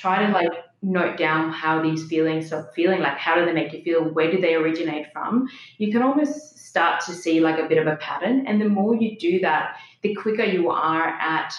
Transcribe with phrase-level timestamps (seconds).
[0.00, 3.72] try to like note down how these feelings are feeling like how do they make
[3.72, 4.04] you feel?
[4.04, 5.48] Where do they originate from?
[5.78, 8.94] You can almost start to see like a bit of a pattern and the more
[8.94, 11.54] you do that the quicker you are at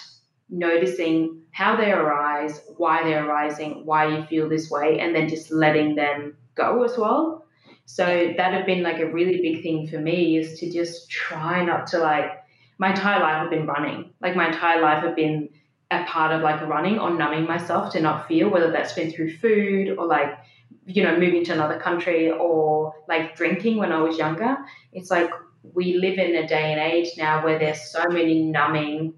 [0.49, 5.51] noticing how they arise why they're arising why you feel this way and then just
[5.51, 7.45] letting them go as well.
[7.85, 8.05] So
[8.37, 11.87] that had been like a really big thing for me is to just try not
[11.87, 12.31] to like
[12.77, 14.11] my entire life have been running.
[14.21, 15.49] Like my entire life have been
[15.91, 19.35] a part of like running or numbing myself to not feel, whether that's been through
[19.37, 20.37] food or like,
[20.85, 24.57] you know, moving to another country or like drinking when I was younger.
[24.93, 25.29] It's like
[25.73, 29.13] we live in a day and age now where there's so many numbing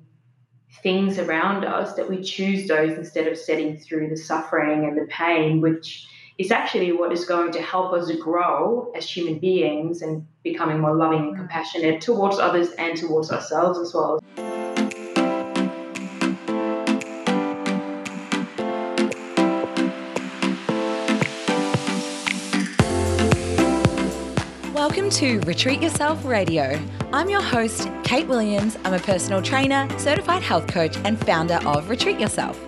[0.82, 5.06] things around us that we choose those instead of setting through the suffering and the
[5.06, 6.08] pain, which
[6.40, 10.96] is actually what is going to help us grow as human beings and becoming more
[10.96, 11.38] loving and mm.
[11.38, 14.20] compassionate towards others and towards ourselves as well.
[25.14, 26.80] To Retreat Yourself Radio.
[27.12, 28.80] I'm your host, Kate Williams.
[28.84, 32.60] I'm a personal trainer, certified health coach, and founder of Retreat Yourself.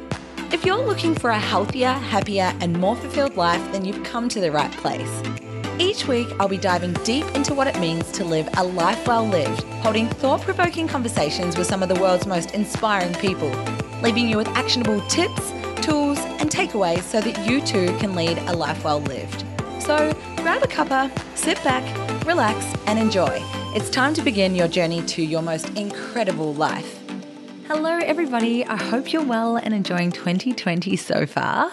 [0.53, 4.39] If you're looking for a healthier, happier, and more fulfilled life, then you've come to
[4.39, 5.23] the right place.
[5.79, 9.25] Each week, I'll be diving deep into what it means to live a life well
[9.25, 13.49] lived, holding thought provoking conversations with some of the world's most inspiring people,
[14.03, 15.49] leaving you with actionable tips,
[15.81, 19.43] tools, and takeaways so that you too can lead a life well lived.
[19.79, 23.39] So grab a cuppa, sit back, relax, and enjoy.
[23.75, 26.99] It's time to begin your journey to your most incredible life.
[27.67, 28.65] Hello, everybody.
[28.65, 31.71] I hope you're well and enjoying 2020 so far.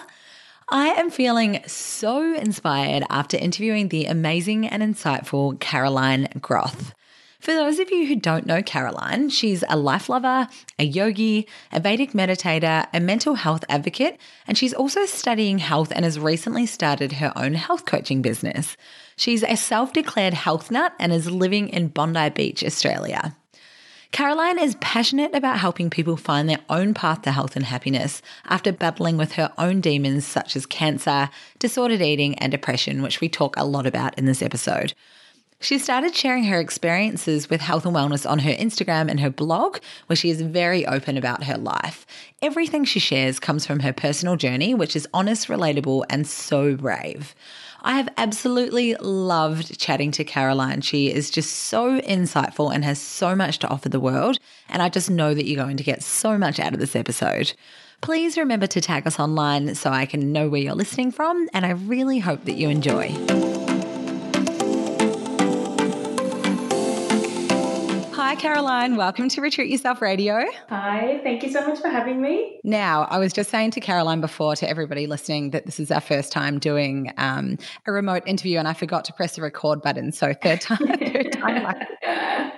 [0.69, 6.93] I am feeling so inspired after interviewing the amazing and insightful Caroline Groth.
[7.39, 10.47] For those of you who don't know Caroline, she's a life lover,
[10.79, 14.17] a yogi, a Vedic meditator, a mental health advocate,
[14.47, 18.77] and she's also studying health and has recently started her own health coaching business.
[19.23, 23.37] She's a self declared health nut and is living in Bondi Beach, Australia.
[24.11, 28.73] Caroline is passionate about helping people find their own path to health and happiness after
[28.73, 33.55] battling with her own demons such as cancer, disordered eating, and depression, which we talk
[33.55, 34.93] a lot about in this episode.
[35.61, 39.77] She started sharing her experiences with health and wellness on her Instagram and her blog,
[40.07, 42.05] where she is very open about her life.
[42.41, 47.33] Everything she shares comes from her personal journey, which is honest, relatable, and so brave.
[47.85, 50.79] I have absolutely loved chatting to Caroline.
[50.79, 54.39] She is just so insightful and has so much to offer the world.
[54.69, 57.53] And I just know that you're going to get so much out of this episode.
[57.99, 61.49] Please remember to tag us online so I can know where you're listening from.
[61.53, 63.52] And I really hope that you enjoy.
[68.33, 68.95] Hi, Caroline.
[68.95, 70.43] Welcome to Retreat Yourself Radio.
[70.69, 72.59] Hi, thank you so much for having me.
[72.63, 76.01] Now, I was just saying to Caroline before, to everybody listening, that this is our
[76.01, 80.11] first time doing um, a remote interview, and I forgot to press the record button.
[80.11, 81.75] So, third time, third time.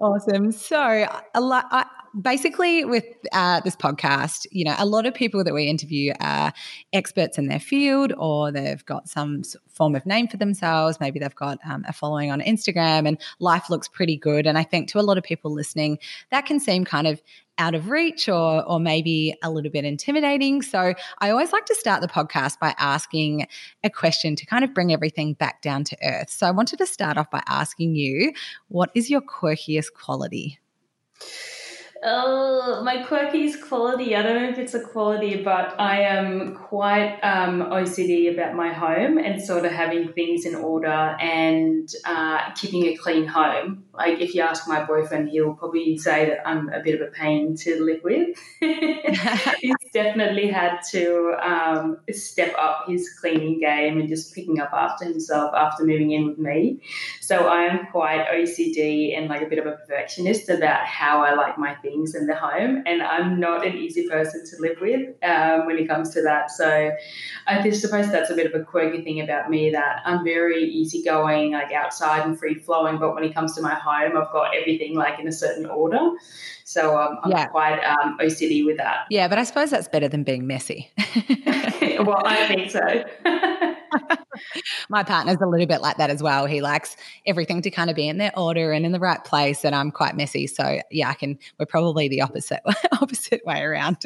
[0.00, 0.52] awesome.
[0.52, 1.66] So, a lot.
[1.70, 1.86] I,
[2.20, 6.52] basically with uh, this podcast you know a lot of people that we interview are
[6.92, 11.34] experts in their field or they've got some form of name for themselves maybe they've
[11.34, 14.98] got um, a following on instagram and life looks pretty good and i think to
[14.98, 15.98] a lot of people listening
[16.30, 17.20] that can seem kind of
[17.58, 20.62] out of reach or or maybe a little bit intimidating.
[20.62, 23.46] So I always like to start the podcast by asking
[23.84, 26.30] a question to kind of bring everything back down to earth.
[26.30, 28.32] So I wanted to start off by asking you,
[28.68, 30.58] what is your quirkiest quality?
[32.08, 34.14] Oh, my quirky is quality.
[34.14, 38.72] I don't know if it's a quality, but I am quite um, OCD about my
[38.72, 43.86] home and sort of having things in order and uh, keeping a clean home.
[43.92, 47.10] Like if you ask my boyfriend, he'll probably say that I'm a bit of a
[47.10, 48.38] pain to live with.
[48.60, 55.06] He's definitely had to um, step up his cleaning game and just picking up after
[55.06, 56.82] himself after moving in with me.
[57.26, 61.34] So I am quite OCD and like a bit of a perfectionist about how I
[61.34, 65.08] like my things in the home, and I'm not an easy person to live with
[65.24, 66.52] um, when it comes to that.
[66.52, 66.92] So
[67.48, 70.62] I just suppose that's a bit of a quirky thing about me that I'm very
[70.66, 74.54] easygoing, like outside and free flowing, but when it comes to my home, I've got
[74.54, 76.12] everything like in a certain order.
[76.62, 77.46] So um, I'm yeah.
[77.46, 79.06] quite um, OCD with that.
[79.10, 80.92] Yeah, but I suppose that's better than being messy.
[82.04, 83.04] well, I think so.
[84.88, 86.46] my partner's a little bit like that as well.
[86.46, 86.96] He likes
[87.26, 89.90] everything to kind of be in their order and in the right place, and I'm
[89.90, 90.46] quite messy.
[90.46, 91.38] So yeah, I can.
[91.58, 92.60] We're probably the opposite
[92.92, 93.98] opposite way around.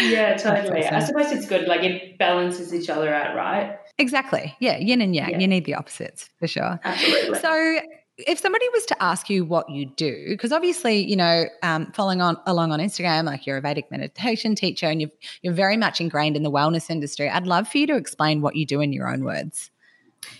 [0.00, 0.84] yeah, totally.
[0.84, 0.94] Awesome.
[0.94, 1.68] I suppose it's good.
[1.68, 3.78] Like it balances each other out, right?
[3.98, 4.54] Exactly.
[4.60, 5.30] Yeah, yin and yang.
[5.30, 5.38] Yeah.
[5.38, 6.78] You need the opposites for sure.
[6.84, 7.38] Absolutely.
[7.40, 7.80] So
[8.18, 12.22] if somebody was to ask you what you do, because obviously, you know, um, following
[12.22, 15.10] on along on Instagram, like you're a Vedic meditation teacher and you
[15.42, 18.56] you're very much ingrained in the wellness industry, I'd love for you to explain what
[18.56, 19.70] you do in your own words.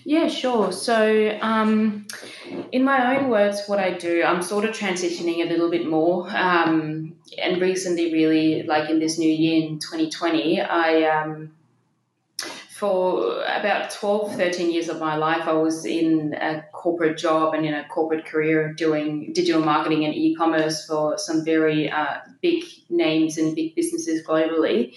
[0.05, 0.73] Yeah, sure.
[0.73, 2.07] So, um,
[2.73, 6.29] in my own words, what I do, I'm sort of transitioning a little bit more.
[6.35, 11.53] Um, and recently, really, like in this new year in 2020, I um,
[12.77, 17.67] for about 12, 13 years of my life, I was in a corporate job and
[17.67, 22.63] in a corporate career doing digital marketing and e commerce for some very uh, big
[22.89, 24.95] names and big businesses globally.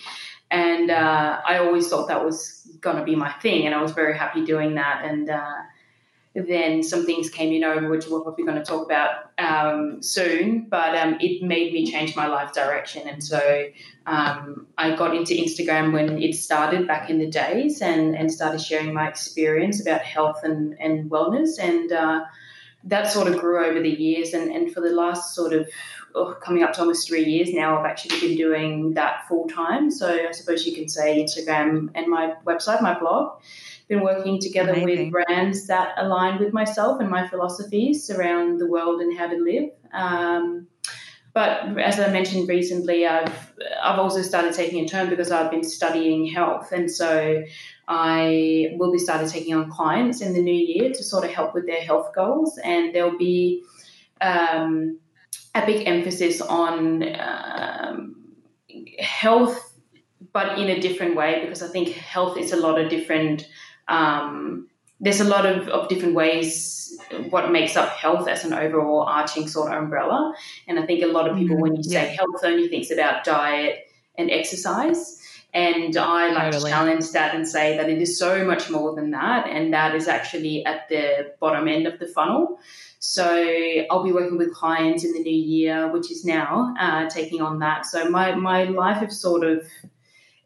[0.51, 2.37] And uh, I always thought that was
[2.79, 4.97] going to be my thing, and I was very happy doing that.
[5.03, 5.61] And uh,
[6.47, 10.67] then some things came in over, which we're probably going to talk about um, soon.
[10.69, 13.65] But um, it made me change my life direction, and so
[14.05, 18.61] um, I got into Instagram when it started back in the days, and and started
[18.61, 22.21] sharing my experience about health and and wellness, and uh,
[22.83, 24.33] that sort of grew over the years.
[24.33, 25.69] And and for the last sort of
[26.15, 29.91] oh, coming up to almost three years now, I've actually been doing that full time.
[29.91, 33.39] So I suppose you can say Instagram and my website, my blog
[33.89, 35.11] been working together Amazing.
[35.11, 39.35] with brands that align with myself and my philosophies around the world and how to
[39.35, 39.71] live.
[39.91, 40.67] Um,
[41.33, 43.53] but as I mentioned recently, I've
[43.83, 47.43] I've also started taking a turn because I've been studying health, and so
[47.87, 51.53] I will be started taking on clients in the new year to sort of help
[51.53, 53.63] with their health goals, and there'll be
[54.21, 54.99] um,
[55.55, 58.15] a big emphasis on um,
[58.99, 59.73] health,
[60.31, 63.47] but in a different way because I think health is a lot of different
[63.87, 64.69] um,
[64.99, 66.97] there's a lot of, of different ways
[67.29, 70.33] what makes up health as an overall arching sort of umbrella.
[70.67, 72.17] And I think a lot of people, when you say yeah.
[72.17, 73.87] health, only thinks about diet
[74.17, 75.15] and exercise.
[75.53, 76.69] And I like totally.
[76.69, 79.47] to challenge that and say that it is so much more than that.
[79.47, 82.59] And that is actually at the bottom end of the funnel.
[82.99, 83.25] So
[83.89, 87.59] I'll be working with clients in the new year, which is now uh, taking on
[87.59, 87.85] that.
[87.85, 89.65] So my, my life has sort of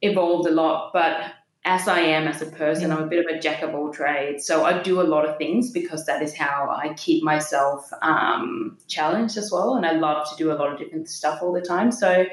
[0.02, 1.34] evolved a lot, but
[1.66, 4.46] as I am as a person, I'm a bit of a jack of all trades.
[4.46, 8.78] So I do a lot of things because that is how I keep myself um,
[8.88, 9.76] challenged as well.
[9.76, 11.92] And I love to do a lot of different stuff all the time.
[11.92, 12.26] So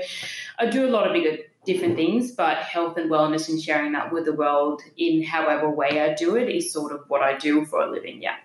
[0.58, 4.12] I do a lot of bigger different things, but health and wellness and sharing that
[4.12, 7.64] with the world in however way I do it is sort of what I do
[7.64, 8.20] for a living.
[8.20, 8.36] Yeah.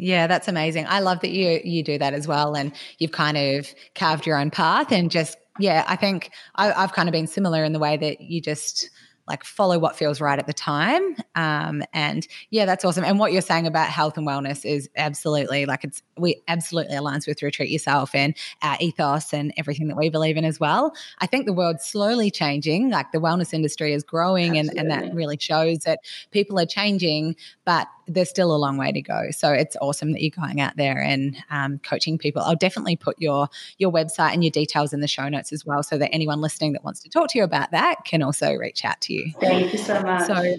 [0.00, 0.86] Yeah, that's amazing.
[0.88, 4.38] I love that you you do that as well, and you've kind of carved your
[4.38, 5.84] own path and just yeah.
[5.88, 8.90] I think I, I've kind of been similar in the way that you just
[9.26, 11.16] like follow what feels right at the time.
[11.34, 13.04] Um, and yeah, that's awesome.
[13.04, 17.26] And what you're saying about health and wellness is absolutely like it's we absolutely aligns
[17.26, 20.94] with retreat yourself and our ethos and everything that we believe in as well.
[21.18, 22.90] I think the world's slowly changing.
[22.90, 25.98] Like the wellness industry is growing, and, and that really shows that
[26.30, 27.34] people are changing,
[27.64, 29.30] but there's still a long way to go.
[29.30, 32.42] So it's awesome that you're going out there and um, coaching people.
[32.42, 35.82] I'll definitely put your your website and your details in the show notes as well,
[35.82, 38.84] so that anyone listening that wants to talk to you about that can also reach
[38.84, 39.32] out to you.
[39.40, 40.26] Thank you so much.
[40.26, 40.56] So.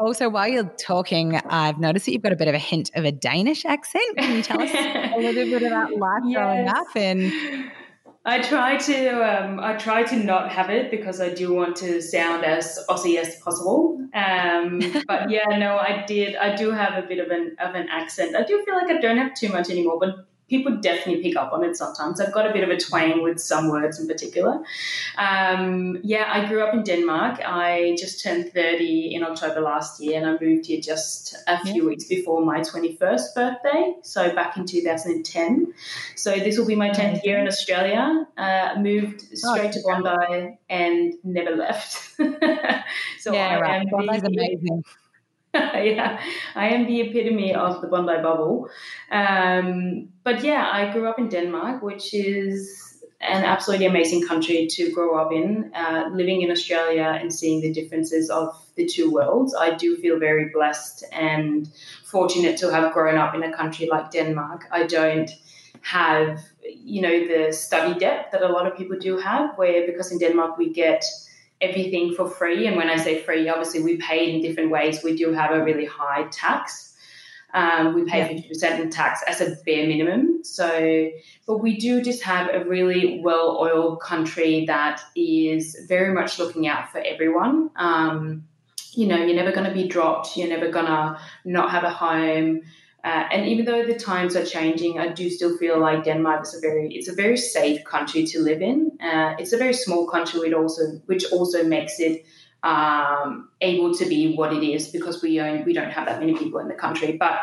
[0.00, 3.04] Also, while you're talking, I've noticed that you've got a bit of a hint of
[3.04, 4.16] a Danish accent.
[4.16, 6.36] Can you tell us a little bit about life yes.
[6.36, 7.70] growing up and
[8.26, 12.00] I try to um, I try to not have it because I do want to
[12.00, 14.00] sound as Aussie as possible.
[14.14, 16.34] Um, but yeah, no, I did.
[16.36, 18.34] I do have a bit of an of an accent.
[18.34, 21.52] I do feel like I don't have too much anymore, but people definitely pick up
[21.52, 22.20] on it sometimes.
[22.20, 24.62] I've got a bit of a twang with some words in particular.
[25.16, 27.40] Um, yeah, I grew up in Denmark.
[27.44, 31.82] I just turned 30 in October last year and I moved here just a few
[31.82, 31.88] yeah.
[31.88, 33.94] weeks before my 21st birthday.
[34.02, 35.72] So back in 2010.
[36.14, 38.26] So this will be my 10th year in Australia.
[38.36, 42.16] Uh, moved oh, straight oh, to Bondi and never left.
[43.18, 43.90] so yeah, I right.
[43.90, 44.84] Bondi's amazing.
[45.84, 46.20] yeah,
[46.56, 48.68] I am the epitome of the Bondi bubble.
[49.10, 54.90] Um, but yeah, I grew up in Denmark, which is an absolutely amazing country to
[54.90, 55.70] grow up in.
[55.74, 60.18] Uh, living in Australia and seeing the differences of the two worlds, I do feel
[60.18, 61.68] very blessed and
[62.04, 64.66] fortunate to have grown up in a country like Denmark.
[64.72, 65.30] I don't
[65.82, 70.10] have, you know, the study debt that a lot of people do have, where because
[70.10, 71.04] in Denmark we get
[71.60, 72.66] everything for free.
[72.66, 75.02] And when I say free, obviously we pay in different ways.
[75.02, 76.92] We do have a really high tax.
[77.54, 80.42] Um, we pay fifty percent in tax as a bare minimum.
[80.42, 81.10] So,
[81.46, 86.90] but we do just have a really well-oiled country that is very much looking out
[86.90, 87.70] for everyone.
[87.76, 88.48] Um,
[88.92, 90.36] you know, you're never going to be dropped.
[90.36, 92.62] You're never going to not have a home.
[93.04, 96.54] Uh, and even though the times are changing, I do still feel like Denmark is
[96.54, 98.92] a very it's a very safe country to live in.
[98.98, 102.24] Uh, it's a very small country, which also which also makes it
[102.62, 106.34] um, able to be what it is because we own we don't have that many
[106.34, 107.12] people in the country.
[107.12, 107.40] But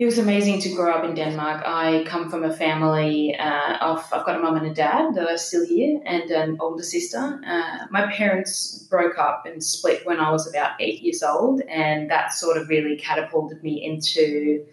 [0.00, 1.62] it was amazing to grow up in Denmark.
[1.66, 5.28] I come from a family uh, of, I've got a mum and a dad that
[5.28, 7.38] are still here and an older sister.
[7.46, 12.10] Uh, my parents broke up and split when I was about eight years old, and
[12.10, 14.64] that sort of really catapulted me into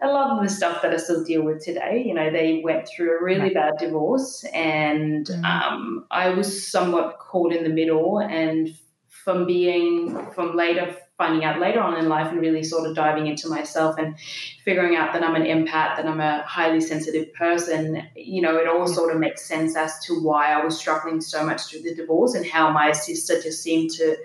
[0.00, 2.02] a lot of the stuff that I still deal with today.
[2.06, 5.44] You know, they went through a really bad divorce, and mm.
[5.44, 8.20] um, I was somewhat caught in the middle.
[8.20, 8.74] And
[9.22, 13.28] from being, from later finding out later on in life and really sort of diving
[13.28, 14.18] into myself and
[14.64, 18.66] figuring out that I'm an empath, that I'm a highly sensitive person, you know, it
[18.66, 21.94] all sort of makes sense as to why I was struggling so much through the
[21.94, 24.16] divorce and how my sister just seemed to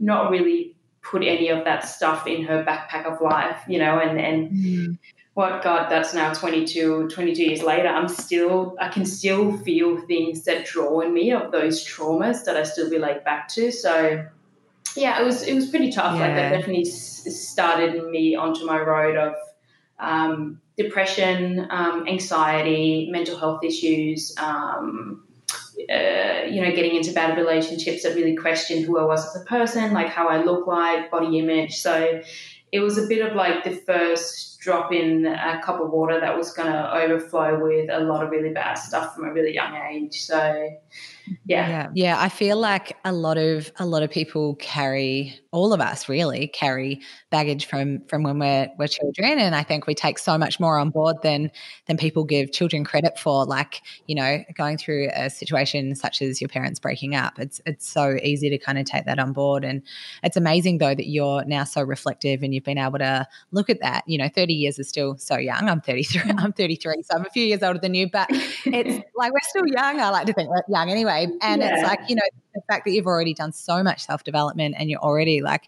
[0.00, 4.18] not really put any of that stuff in her backpack of life, you know, and,
[4.18, 4.98] and mm.
[5.34, 10.44] what God, that's now 22, 22 years later, I'm still, I can still feel things
[10.44, 13.70] that draw in me of those traumas that I still relate back to.
[13.70, 14.26] So,
[14.94, 16.14] yeah, it was it was pretty tough.
[16.14, 16.26] Yeah.
[16.26, 19.34] Like that definitely started me onto my road of
[19.98, 24.34] um, depression, um, anxiety, mental health issues.
[24.38, 25.22] Um,
[25.90, 29.44] uh, you know, getting into bad relationships that really questioned who I was as a
[29.44, 31.76] person, like how I look like, body image.
[31.76, 32.22] So
[32.72, 36.36] it was a bit of like the first drop in a cup of water that
[36.36, 39.76] was going to overflow with a lot of really bad stuff from a really young
[39.76, 40.20] age.
[40.22, 40.68] So
[41.44, 41.68] yeah.
[41.68, 45.80] yeah yeah i feel like a lot of a lot of people carry all of
[45.80, 50.18] us really carry baggage from from when we're we're children and i think we take
[50.18, 51.50] so much more on board than
[51.86, 56.40] than people give children credit for like you know going through a situation such as
[56.40, 59.64] your parents breaking up it's it's so easy to kind of take that on board
[59.64, 59.82] and
[60.22, 63.80] it's amazing though that you're now so reflective and you've been able to look at
[63.80, 66.40] that you know 30 years is still so young i'm 33 mm.
[66.42, 69.66] i'm 33 so i'm a few years older than you but it's like we're still
[69.66, 71.74] young i like to think we're young anyway and yeah.
[71.74, 72.22] it's like, you know,
[72.54, 75.64] the fact that you've already done so much self development and you're already like,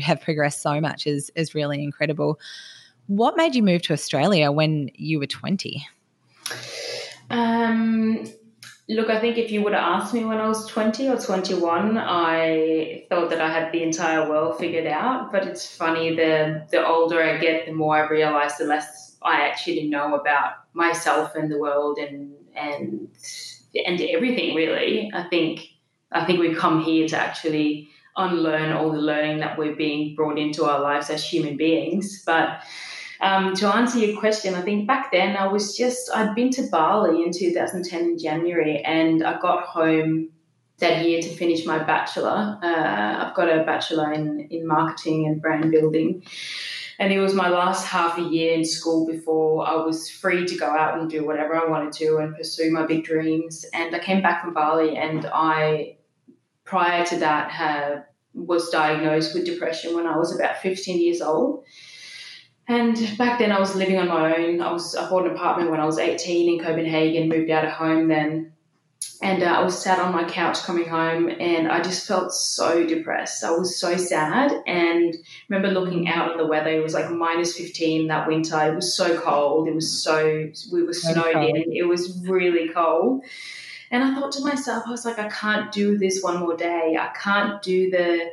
[0.00, 2.40] have progressed so much is is really incredible.
[3.08, 5.86] What made you move to Australia when you were 20?
[7.30, 8.24] Um,
[8.88, 11.98] look, I think if you would have asked me when I was 20 or 21,
[11.98, 15.32] I thought that I had the entire world figured out.
[15.32, 19.48] But it's funny, the, the older I get, the more I realize the less I
[19.48, 23.08] actually know about myself and the world and, and
[23.84, 25.10] and everything really.
[25.12, 25.68] I think
[26.12, 30.38] I think we come here to actually unlearn all the learning that we're being brought
[30.38, 32.22] into our lives as human beings.
[32.24, 32.62] But
[33.20, 36.62] um, to answer your question, I think back then I was just I'd been to
[36.68, 40.30] Bali in 2010 in January, and I got home
[40.78, 42.58] that year to finish my bachelor.
[42.62, 46.22] Uh, I've got a bachelor in in marketing and brand building.
[46.98, 50.56] And it was my last half a year in school before I was free to
[50.56, 53.66] go out and do whatever I wanted to and pursue my big dreams.
[53.74, 55.98] And I came back from Bali, and I,
[56.64, 61.64] prior to that, had was diagnosed with depression when I was about 15 years old.
[62.68, 64.60] And back then, I was living on my own.
[64.60, 67.72] I was I bought an apartment when I was 18 in Copenhagen, moved out of
[67.72, 68.52] home then
[69.22, 72.86] and uh, I was sat on my couch coming home and I just felt so
[72.86, 73.42] depressed.
[73.44, 75.16] I was so sad and
[75.48, 76.70] remember looking out on the weather.
[76.70, 78.60] It was like minus 15 that winter.
[78.70, 79.68] It was so cold.
[79.68, 81.72] It was so, we were snowed in.
[81.72, 83.24] It was really cold.
[83.90, 86.98] And I thought to myself, I was like, I can't do this one more day.
[87.00, 88.30] I can't do the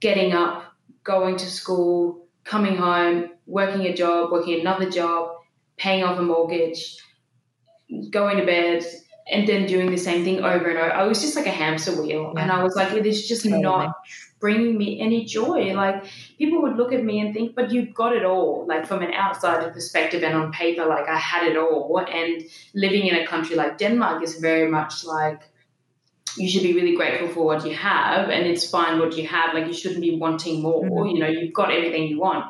[0.00, 5.36] getting up, going to school, coming home, working a job, working another job,
[5.76, 6.96] paying off a mortgage,
[8.10, 8.84] going to bed,
[9.30, 10.92] and then doing the same thing over and over.
[10.92, 12.32] I was just like a hamster wheel.
[12.34, 12.42] Yeah.
[12.42, 13.62] And I was like, it is just totally.
[13.62, 13.94] not
[14.40, 15.72] bringing me any joy.
[15.74, 16.04] Like
[16.38, 18.66] people would look at me and think, but you've got it all.
[18.66, 21.98] Like from an outsider perspective and on paper, like I had it all.
[21.98, 22.42] And
[22.74, 25.42] living in a country like Denmark is very much like
[26.36, 29.54] you should be really grateful for what you have and it's fine what you have.
[29.54, 30.82] Like you shouldn't be wanting more.
[30.84, 31.06] Mm-hmm.
[31.14, 32.44] You know, you've got everything you want.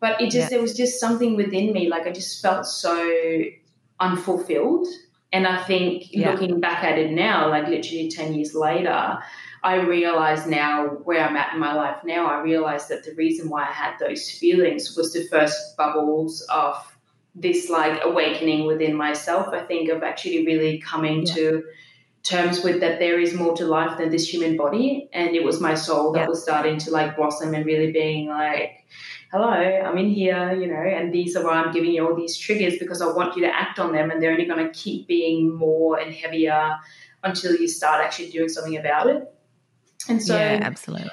[0.00, 0.48] But it just yeah.
[0.50, 3.42] there was just something within me, like I just felt so
[4.00, 4.86] unfulfilled
[5.32, 6.30] and I think yeah.
[6.30, 9.18] looking back at it now, like literally 10 years later,
[9.62, 13.50] I realize now where I'm at in my life now, I realize that the reason
[13.50, 16.76] why I had those feelings was the first bubbles of
[17.34, 19.48] this like awakening within myself.
[19.48, 21.34] I think of actually really coming yeah.
[21.34, 21.64] to
[22.22, 25.10] terms with that there is more to life than this human body.
[25.12, 26.28] And it was my soul that yeah.
[26.28, 28.86] was starting to like blossom and really being like,
[29.30, 32.36] hello, I'm in here, you know, and these are why I'm giving you all these
[32.36, 35.06] triggers because I want you to act on them and they're only going to keep
[35.06, 36.76] being more and heavier
[37.22, 39.34] until you start actually doing something about it.
[40.08, 41.10] And so, yeah, absolutely.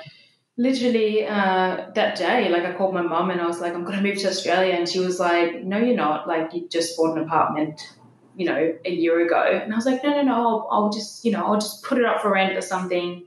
[0.58, 3.98] Literally uh, that day, like I called my mum and I was like, I'm going
[3.98, 4.74] to move to Australia.
[4.74, 6.30] And she was like, No, you're not.
[6.30, 7.82] Like, you just bought an apartment,
[8.38, 9.42] you know, a year ago.
[9.42, 11.98] And I was like, No, no, no, I'll, I'll just, you know, I'll just put
[11.98, 13.26] it up for rent or something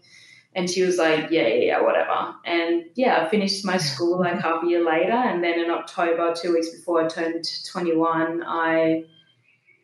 [0.58, 2.34] And she was like, yeah, yeah, yeah, whatever.
[2.44, 5.12] And yeah, I finished my school like half a year later.
[5.12, 9.04] And then in October, two weeks before I turned 21, I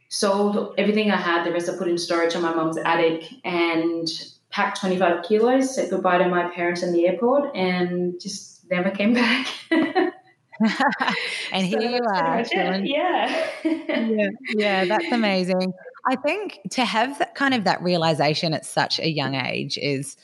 [0.08, 1.44] sold everything I had.
[1.44, 4.08] The rest I put in storage in my mom's attic and
[4.50, 9.14] packed 25 kilos, said goodbye to my parents in the airport, and just never came
[9.14, 9.46] back.
[9.70, 10.12] and
[11.66, 12.44] here you are.
[12.82, 13.48] Yeah.
[13.62, 14.28] yeah.
[14.56, 15.72] Yeah, that's amazing.
[16.06, 20.16] I think to have that kind of that realization at such a young age is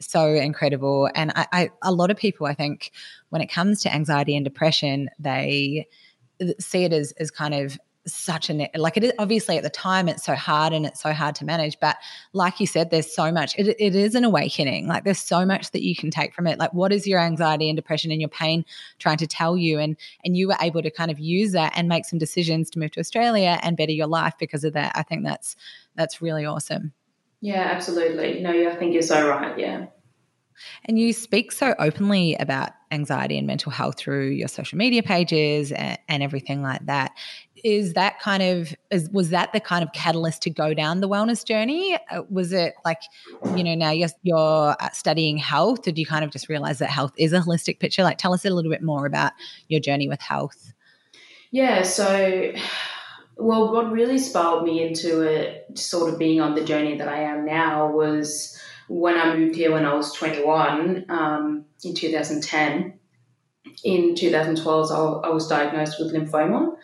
[0.00, 1.08] so incredible.
[1.14, 2.92] And I, I, a lot of people, I think,
[3.30, 5.86] when it comes to anxiety and depression, they
[6.58, 10.08] see it as, as kind of such a like it is obviously at the time
[10.08, 11.96] it's so hard and it's so hard to manage but
[12.32, 14.86] like you said there's so much it, it is an awakening.
[14.86, 16.58] Like there's so much that you can take from it.
[16.58, 18.64] Like what is your anxiety and depression and your pain
[18.98, 19.80] trying to tell you?
[19.80, 22.78] And and you were able to kind of use that and make some decisions to
[22.78, 24.92] move to australia and better your life because of that.
[24.94, 25.56] I think that's
[25.96, 26.92] that's really awesome
[27.40, 29.86] yeah absolutely no i think you're so right yeah
[30.84, 35.72] and you speak so openly about anxiety and mental health through your social media pages
[35.72, 37.12] and, and everything like that.
[37.64, 41.08] Is that kind of is, was that the kind of catalyst to go down the
[41.08, 41.98] wellness journey?
[42.10, 43.00] Uh, was it like
[43.56, 45.82] you know now you're you're uh, studying health?
[45.82, 48.02] Did you kind of just realize that health is a holistic picture?
[48.02, 49.32] Like, tell us a little bit more about
[49.68, 50.72] your journey with health.
[51.50, 52.52] Yeah, so
[53.36, 57.22] well, what really spiraled me into it, sort of being on the journey that I
[57.22, 62.98] am now, was when I moved here when I was 21 um, in 2010.
[63.84, 66.76] In 2012, I, was diagnosed with lymphoma.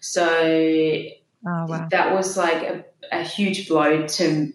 [0.00, 1.06] So oh,
[1.44, 1.88] wow.
[1.90, 4.52] that was like a, a huge blow to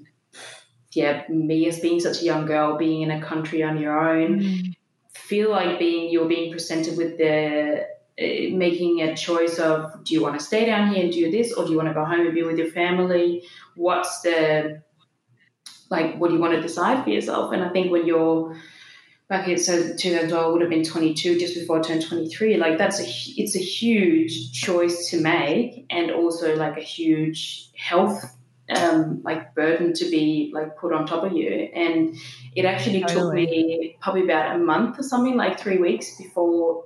[0.92, 4.40] yeah, me as being such a young girl, being in a country on your own,
[4.40, 4.76] mm.
[5.14, 7.86] feel like being you're being presented with the
[8.18, 11.66] making a choice of do you want to stay down here and do this, or
[11.66, 13.44] do you want to go home and be with your family?
[13.76, 14.82] What's the
[15.90, 17.52] like what do you want to decide for yourself?
[17.54, 18.56] And I think when you're
[19.28, 23.00] back at so 2012 would have been 22 just before I turned 23 like that's
[23.00, 23.06] a
[23.42, 28.24] it's a huge choice to make and also like a huge health
[28.70, 32.16] um, like burden to be like put on top of you and
[32.56, 33.46] it actually totally.
[33.46, 36.86] took me probably about a month or something like three weeks before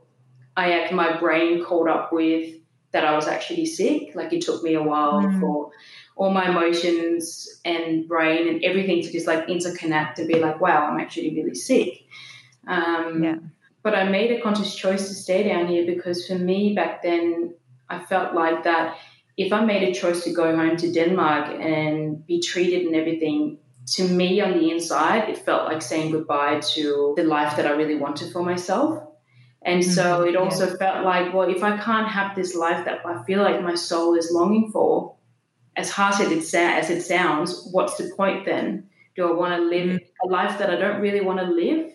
[0.60, 2.56] I my brain caught up with
[2.92, 5.40] that I was actually sick like it took me a while mm.
[5.40, 5.72] for
[6.20, 10.86] all my emotions and brain and everything to just like interconnect to be like, wow,
[10.86, 12.04] I'm actually really sick.
[12.68, 13.36] Um, yeah.
[13.84, 17.54] But I made a conscious choice to stay down here because for me back then,
[17.88, 18.98] I felt like that
[19.38, 23.58] if I made a choice to go home to Denmark and be treated and everything,
[23.94, 27.72] to me on the inside, it felt like saying goodbye to the life that I
[27.72, 29.09] really wanted for myself.
[29.64, 29.92] And mm-hmm.
[29.92, 33.42] so it also felt like, well, if I can't have this life that I feel
[33.42, 35.16] like my soul is longing for,
[35.76, 38.88] as harsh as it, as it sounds, what's the point then?
[39.16, 40.30] Do I want to live mm-hmm.
[40.30, 41.92] a life that I don't really want to live,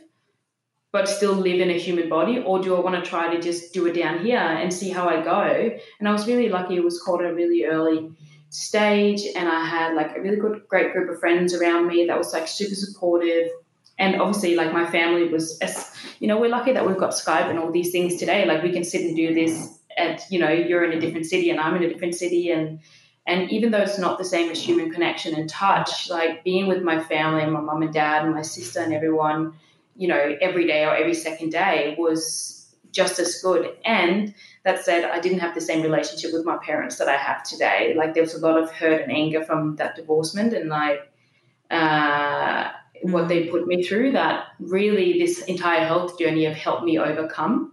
[0.93, 2.39] but still live in a human body?
[2.39, 5.09] Or do I want to try to just do it down here and see how
[5.09, 5.77] I go?
[5.99, 8.11] And I was really lucky, it was called a really early
[8.51, 12.17] stage, and I had like a really good, great group of friends around me that
[12.17, 13.49] was like super supportive.
[13.99, 15.61] And obviously, like my family was,
[16.19, 18.45] you know, we're lucky that we've got Skype and all these things today.
[18.45, 21.51] Like we can sit and do this at, you know, you're in a different city
[21.51, 22.81] and I'm in a different city and
[23.27, 26.83] and even though it's not the same as human connection and touch, like being with
[26.83, 29.55] my family, my mum and dad, and my sister, and everyone,
[29.97, 33.75] you know, every day or every second day was just as good.
[33.85, 37.43] And that said, I didn't have the same relationship with my parents that I have
[37.43, 37.95] today.
[37.97, 41.11] Like there was a lot of hurt and anger from that divorcement, and like
[41.71, 42.71] uh,
[43.03, 43.51] what they mm.
[43.51, 44.13] put me through.
[44.13, 47.73] That really, this entire health journey have helped me overcome.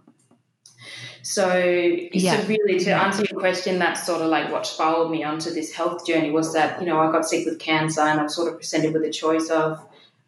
[1.22, 2.40] So, yeah.
[2.40, 5.72] so really, to answer your question, that's sort of like what spiraled me onto this
[5.72, 8.52] health journey was that you know I got sick with cancer, and I was sort
[8.52, 9.80] of presented with a choice of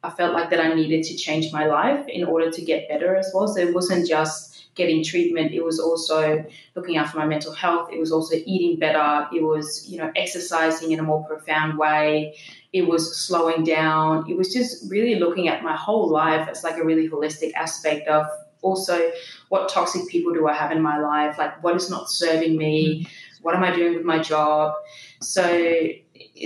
[0.05, 3.17] I felt like that I needed to change my life in order to get better
[3.17, 3.49] as well.
[3.49, 6.45] So it wasn't just getting treatment; it was also
[6.77, 7.91] looking after my mental health.
[7.93, 9.27] It was also eating better.
[9.35, 12.37] It was you know exercising in a more profound way.
[12.75, 14.29] It was slowing down.
[14.29, 18.09] It was just really looking at my whole life as like a really holistic aspect
[18.09, 18.27] of
[18.63, 19.13] also
[19.49, 21.39] what toxic people do I have in my life?
[21.39, 23.07] Like what is not serving me?
[23.43, 24.75] What am I doing with my job?
[25.21, 25.43] So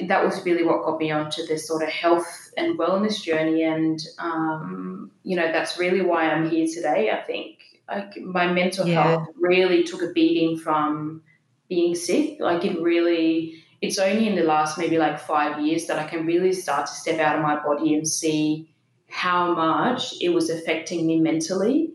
[0.07, 3.63] that was really what got me onto this sort of health and wellness journey.
[3.63, 7.11] And, um, you know, that's really why I'm here today.
[7.11, 7.57] I think
[7.89, 9.03] like my mental yeah.
[9.03, 11.23] health really took a beating from
[11.71, 12.39] being sick.
[12.39, 16.27] Like it really, it's only in the last maybe like five years that I can
[16.27, 18.75] really start to step out of my body and see
[19.09, 21.93] how much it was affecting me mentally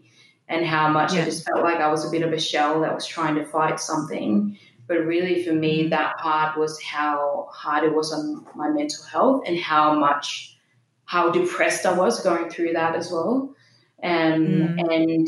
[0.47, 1.21] and how much yeah.
[1.21, 3.45] I just felt like I was a bit of a shell that was trying to
[3.45, 4.57] fight something.
[4.87, 5.89] But really, for me, mm.
[5.91, 10.57] that part was how hard it was on my mental health and how much
[11.05, 13.55] how depressed I was going through that as well.
[14.01, 14.93] Um, mm.
[14.93, 15.27] And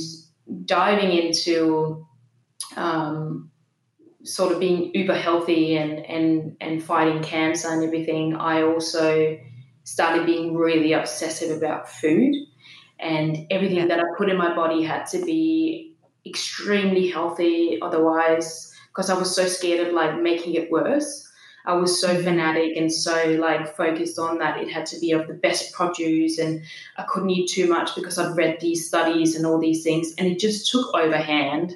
[0.65, 2.05] diving into
[2.75, 3.51] um,
[4.25, 9.38] sort of being uber healthy and, and, and fighting cancer and everything, I also
[9.83, 12.35] started being really obsessive about food.
[12.99, 13.88] And everything yeah.
[13.88, 15.93] that I put in my body had to be
[16.25, 17.79] extremely healthy.
[17.81, 21.23] Otherwise, because I was so scared of like making it worse.
[21.65, 22.23] I was so mm-hmm.
[22.23, 26.38] fanatic and so like focused on that it had to be of the best produce
[26.38, 26.63] and
[26.97, 30.27] I couldn't eat too much because I'd read these studies and all these things and
[30.27, 31.75] it just took overhand.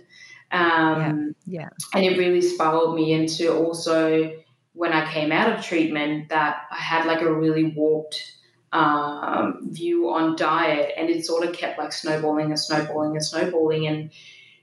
[0.51, 1.61] Um, yeah.
[1.61, 1.69] yeah.
[1.93, 4.33] And it really spiraled me into also
[4.73, 8.35] when I came out of treatment that I had like a really warped
[8.71, 13.87] um, view on diet and it sort of kept like snowballing and snowballing and snowballing
[13.87, 14.11] and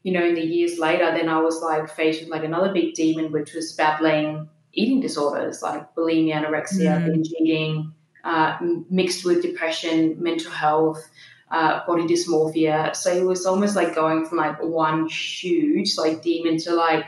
[0.05, 2.95] you know in the years later then I was like faced with like another big
[2.95, 7.07] demon which was battling eating disorders like bulimia, anorexia, mm.
[7.07, 8.59] binge eating, uh,
[8.91, 11.03] mixed with depression, mental health,
[11.51, 12.95] uh, body dysmorphia.
[12.95, 17.07] So it was almost like going from like one huge like demon to like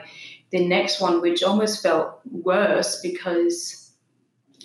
[0.50, 3.92] the next one, which almost felt worse because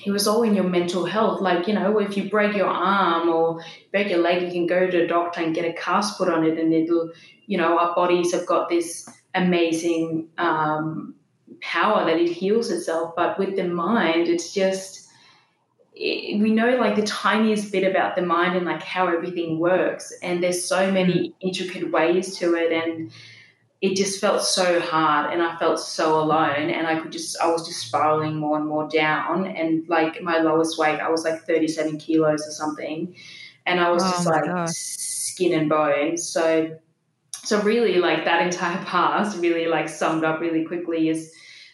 [0.06, 1.42] it was all in your mental health.
[1.42, 4.90] Like, you know, if you break your arm or break your leg, you can go
[4.90, 7.12] to a doctor and get a cast put on it, and it'll,
[7.46, 11.16] you know, our bodies have got this amazing um,
[11.62, 13.14] power that it heals itself.
[13.16, 15.03] But with the mind, it's just
[15.96, 20.12] it, we know like the tiniest bit about the mind and like how everything works,
[20.22, 21.34] and there's so many mm.
[21.42, 23.12] intricate ways to it, and
[23.82, 27.48] it just felt so hard, and I felt so alone, and I could just I
[27.52, 31.46] was just spiraling more and more down, and like my lowest weight, I was like
[31.46, 33.16] 37 kilos or something,
[33.66, 34.72] and I was oh just like gosh.
[34.72, 36.28] skin and bones.
[36.28, 36.78] So
[37.32, 41.32] so really like that entire past really like summed up really quickly is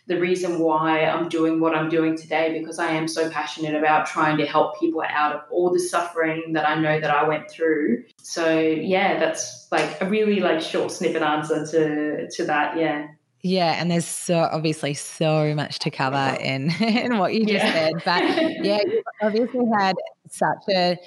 [0.10, 4.08] the reason why I'm doing what I'm doing today because I am so passionate about
[4.08, 7.50] trying to help people out of all the suffering that I know that I went
[7.50, 8.06] through.
[8.18, 12.76] So yeah, that's like a really like short snippet answer to to that.
[12.76, 13.08] Yeah.
[13.42, 17.72] Yeah, and there's so obviously so much to cover in in what you just yeah.
[17.72, 18.24] said, but
[18.66, 19.96] yeah, you obviously had
[20.28, 20.98] such a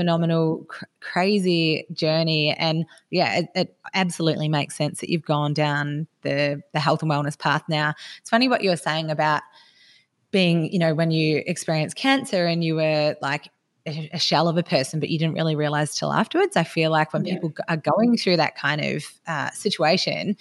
[0.00, 2.54] phenomenal, cr- crazy journey.
[2.54, 7.10] And yeah, it, it, absolutely makes sense that you've gone down the the health and
[7.10, 7.92] wellness path now.
[8.20, 9.42] It's funny what you were saying about
[10.30, 13.50] being, you know, when you experienced cancer and you were like
[13.84, 16.56] a shell of a person, but you didn't really realize till afterwards.
[16.56, 17.34] I feel like when yeah.
[17.34, 20.36] people are going through that kind of uh, situation,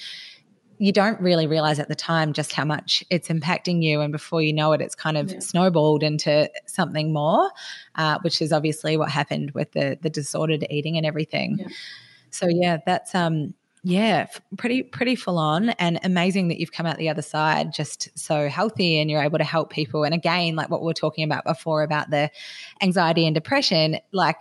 [0.80, 4.00] you don't really realize at the time just how much it's impacting you.
[4.00, 5.40] And before you know it, it's kind of yeah.
[5.40, 7.52] snowballed into something more,
[7.96, 11.58] uh, which is obviously what happened with the, the disordered eating and everything.
[11.60, 11.68] Yeah.
[12.32, 16.98] So, yeah, that's, um, yeah, pretty pretty full on and amazing that you've come out
[16.98, 20.04] the other side just so healthy and you're able to help people.
[20.04, 22.30] And again, like what we were talking about before about the
[22.82, 24.38] anxiety and depression, like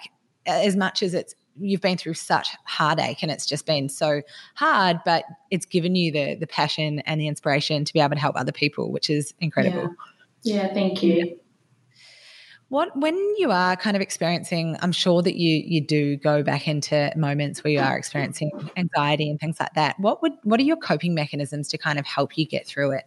[0.47, 4.23] as much as it's you've been through such heartache and it's just been so
[4.55, 8.21] hard, but it's given you the the passion and the inspiration to be able to
[8.21, 9.95] help other people, which is incredible.
[10.43, 11.39] Yeah, yeah thank you.
[12.69, 16.69] What when you are kind of experiencing, I'm sure that you you do go back
[16.69, 19.99] into moments where you are experiencing anxiety and things like that.
[19.99, 23.05] What would what are your coping mechanisms to kind of help you get through it?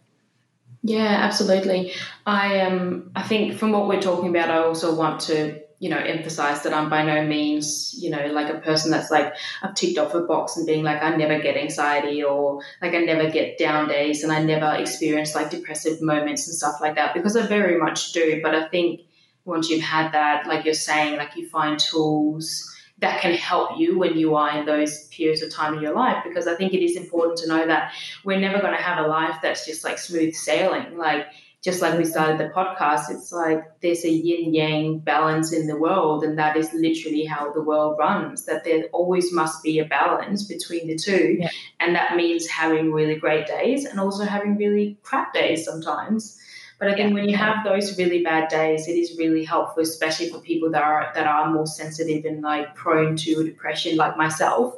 [0.82, 1.92] Yeah, absolutely.
[2.26, 5.98] I um I think from what we're talking about, I also want to you know,
[5.98, 9.98] emphasize that I'm by no means, you know, like a person that's like, I've ticked
[9.98, 13.58] off a box and being like, I never get anxiety or like I never get
[13.58, 17.48] down days and I never experience like depressive moments and stuff like that because I
[17.48, 18.38] very much do.
[18.40, 19.00] But I think
[19.44, 22.64] once you've had that, like you're saying, like you find tools
[22.98, 26.22] that can help you when you are in those periods of time in your life
[26.22, 27.92] because I think it is important to know that
[28.22, 30.96] we're never going to have a life that's just like smooth sailing.
[30.96, 31.26] Like,
[31.62, 35.76] just like we started the podcast, it's like there's a yin yang balance in the
[35.76, 38.46] world, and that is literally how the world runs.
[38.46, 41.50] That there always must be a balance between the two, yeah.
[41.78, 46.36] and that means having really great days and also having really crap days sometimes.
[46.80, 47.14] But I think yeah.
[47.14, 50.82] when you have those really bad days, it is really helpful, especially for people that
[50.82, 54.74] are that are more sensitive and like prone to depression, like myself,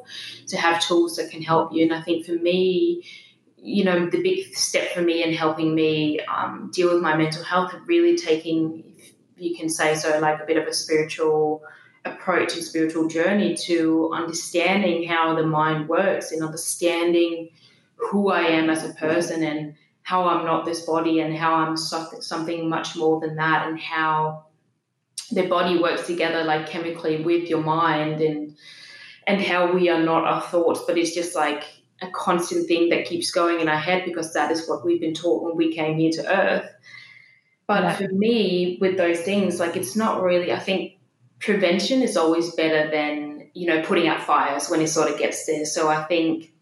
[0.49, 1.83] to have tools that can help you.
[1.83, 3.05] And I think for me,
[3.65, 7.43] you know, the big step for me in helping me um, deal with my mental
[7.43, 8.85] health, really taking,
[9.39, 11.63] you can say so, like a bit of a spiritual
[12.05, 17.49] approach and spiritual journey to understanding how the mind works and understanding
[17.97, 21.79] who I am as a person and how I'm not this body and how I'm
[21.79, 24.45] something much more than that and how
[25.33, 28.57] the body works together like chemically with your mind and
[29.27, 31.65] and how we are not our thoughts but it's just like
[32.03, 35.15] a constant thing that keeps going in our head because that is what we've been
[35.15, 36.71] taught when we came here to earth.
[37.67, 37.97] But yeah.
[37.97, 40.99] for me, with those things, like it's not really, I think
[41.41, 45.47] prevention is always better than you know putting out fires when it sort of gets
[45.47, 45.65] there.
[45.65, 46.53] So I think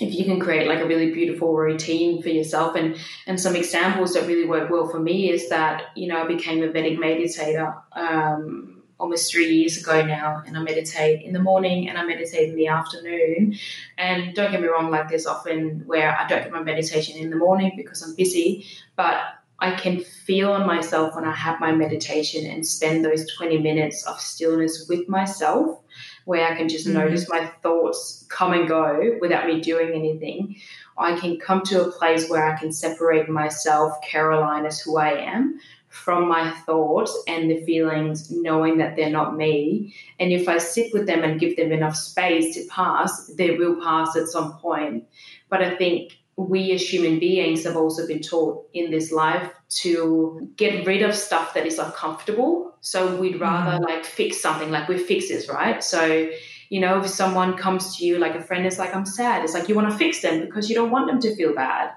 [0.00, 4.14] if you can create like a really beautiful routine for yourself and and some examples
[4.14, 7.74] that really work well for me is that you know I became a Vedic meditator
[7.92, 12.48] um, almost three years ago now and I meditate in the morning and I meditate
[12.48, 13.56] in the afternoon
[13.96, 17.30] and don't get me wrong like there's often where I don't get my meditation in
[17.30, 19.18] the morning because I'm busy but
[19.60, 24.06] I can feel on myself when I have my meditation and spend those 20 minutes
[24.06, 25.80] of stillness with myself,
[26.26, 26.98] where I can just mm-hmm.
[26.98, 30.56] notice my thoughts come and go without me doing anything.
[30.96, 35.10] I can come to a place where I can separate myself, Caroline, as who I
[35.10, 35.58] am,
[35.88, 39.94] from my thoughts and the feelings, knowing that they're not me.
[40.20, 43.80] And if I sit with them and give them enough space to pass, they will
[43.82, 45.04] pass at some point.
[45.48, 50.48] But I think we as human beings have also been taught in this life to
[50.56, 52.76] get rid of stuff that is uncomfortable.
[52.80, 53.84] So we'd rather mm-hmm.
[53.84, 55.82] like fix something, like we're fixers, right?
[55.82, 56.30] So,
[56.68, 59.54] you know, if someone comes to you, like a friend is like, I'm sad, it's
[59.54, 61.90] like you want to fix them because you don't want them to feel bad.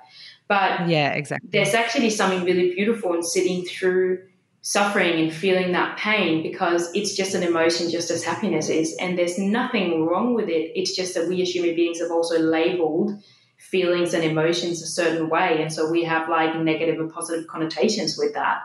[0.52, 1.50] But yeah, exactly.
[1.52, 4.28] There's actually something really beautiful in sitting through
[4.62, 9.18] suffering and feeling that pain because it's just an emotion just as happiness is and
[9.18, 13.20] there's nothing wrong with it it's just that we as human beings have also labeled
[13.62, 15.62] feelings and emotions a certain way.
[15.62, 18.60] And so we have like negative and positive connotations with that.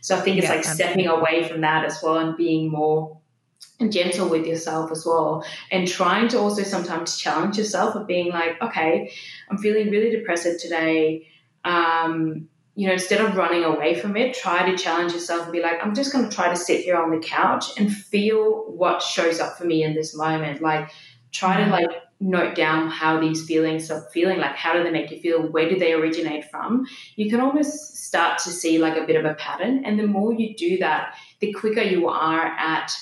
[0.00, 3.17] So I think it's yeah, like stepping away from that as well and being more
[3.90, 5.44] gentle with yourself as well.
[5.70, 9.12] And trying to also sometimes challenge yourself of being like okay
[9.50, 11.28] i'm feeling really depressive today.
[11.64, 15.60] Um, you know instead of running away from it try to challenge yourself and be
[15.60, 19.02] like i'm just going to try to sit here on the couch and feel what
[19.02, 20.62] shows up for me in this moment.
[20.62, 20.90] Like
[21.32, 24.38] try to like note down how these feelings are feeling.
[24.38, 25.42] Like how do they make you feel?
[25.42, 26.86] Where do they originate from?
[27.16, 29.84] You can almost start to see like a bit of a pattern.
[29.84, 32.92] And the more you do that the quicker you are at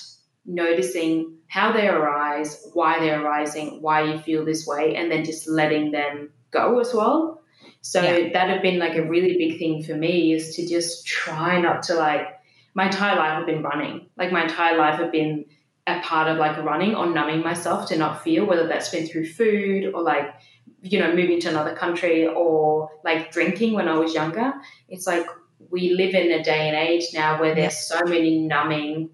[0.47, 5.47] noticing how they arise why they're arising why you feel this way and then just
[5.47, 7.41] letting them go as well
[7.81, 8.29] so yeah.
[8.33, 11.83] that had been like a really big thing for me is to just try not
[11.83, 12.27] to like
[12.73, 15.45] my entire life have been running like my entire life have been
[15.87, 19.25] a part of like running or numbing myself to not feel, whether that's been through
[19.25, 20.35] food or like,
[20.81, 24.53] you know, moving to another country or like drinking when I was younger.
[24.89, 25.25] It's like
[25.71, 29.09] we live in a day and age now where there's so many numbing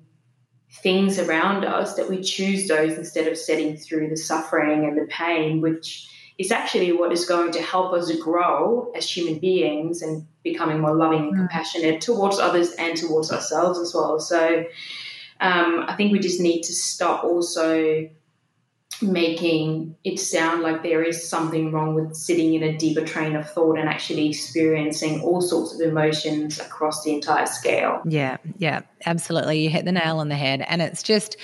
[0.73, 5.05] things around us that we choose those instead of setting through the suffering and the
[5.05, 6.07] pain, which
[6.37, 10.95] is actually what is going to help us grow as human beings and becoming more
[10.95, 11.37] loving and mm.
[11.37, 14.19] compassionate towards others and towards ourselves as well.
[14.19, 14.65] So,
[15.39, 18.09] um, I think we just need to stop also
[19.01, 23.49] making it sound like there is something wrong with sitting in a deeper train of
[23.49, 28.01] thought and actually experiencing all sorts of emotions across the entire scale.
[28.05, 29.59] Yeah, yeah, absolutely.
[29.59, 30.63] You hit the nail on the head.
[30.67, 31.37] And it's just,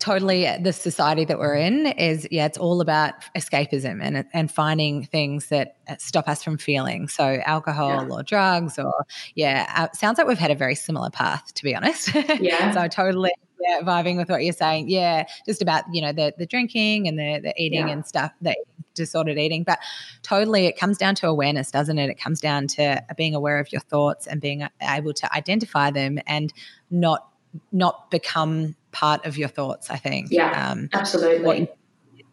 [0.00, 5.04] totally the society that we're in is yeah it's all about escapism and and finding
[5.04, 8.14] things that stop us from feeling so alcohol yeah.
[8.14, 9.04] or drugs or
[9.34, 12.88] yeah uh, sounds like we've had a very similar path to be honest yeah so
[12.88, 13.30] totally
[13.60, 17.18] yeah, vibing with what you're saying yeah just about you know the the drinking and
[17.18, 17.92] the the eating yeah.
[17.92, 18.54] and stuff the
[18.94, 19.78] disordered eating but
[20.22, 23.70] totally it comes down to awareness doesn't it it comes down to being aware of
[23.72, 26.52] your thoughts and being able to identify them and
[26.90, 27.30] not
[27.72, 30.28] not become part of your thoughts, I think.
[30.30, 31.44] Yeah, um, absolutely.
[31.44, 31.68] What you,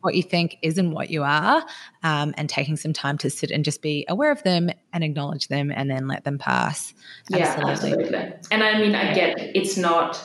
[0.02, 1.66] what you, think isn't what you are,
[2.04, 5.48] um, and taking some time to sit and just be aware of them and acknowledge
[5.48, 6.94] them and then let them pass.
[7.34, 7.42] Absolutely.
[7.42, 8.34] Yeah, absolutely.
[8.52, 10.24] And I mean, I get it's not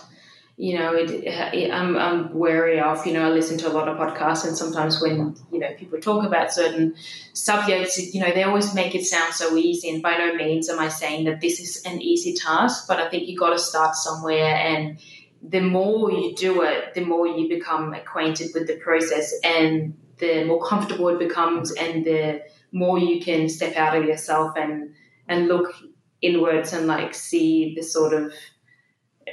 [0.56, 3.88] you know, it, it, I'm, I'm wary of, you know, I listen to a lot
[3.88, 6.94] of podcasts and sometimes when, you know, people talk about certain
[7.32, 9.88] subjects, you know, they always make it sound so easy.
[9.90, 13.08] And by no means am I saying that this is an easy task, but I
[13.08, 14.98] think you got to start somewhere and
[15.42, 20.44] the more you do it, the more you become acquainted with the process and the
[20.44, 24.94] more comfortable it becomes and the more you can step out of yourself and
[25.28, 25.74] and look
[26.20, 28.32] inwards and like see the sort of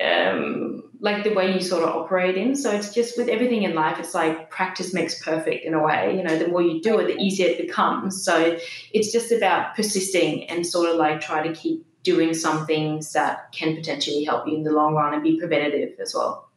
[0.02, 2.56] um, like the way you sort of operate in.
[2.56, 6.16] So it's just with everything in life, it's like practice makes perfect in a way.
[6.16, 8.24] You know, the more you do it, the easier it becomes.
[8.24, 8.58] So
[8.94, 13.52] it's just about persisting and sort of like try to keep doing some things that
[13.52, 16.50] can potentially help you in the long run and be preventative as well.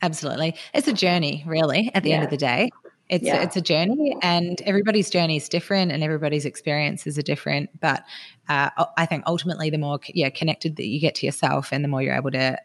[0.00, 0.54] Absolutely.
[0.74, 2.16] It's a journey, really, at the yeah.
[2.16, 2.70] end of the day.
[3.08, 3.42] It's yeah.
[3.42, 7.70] it's a journey, and everybody's journey is different, and everybody's experiences are different.
[7.80, 8.04] But
[8.48, 11.88] uh, I think ultimately, the more yeah connected that you get to yourself, and the
[11.88, 12.58] more you're able to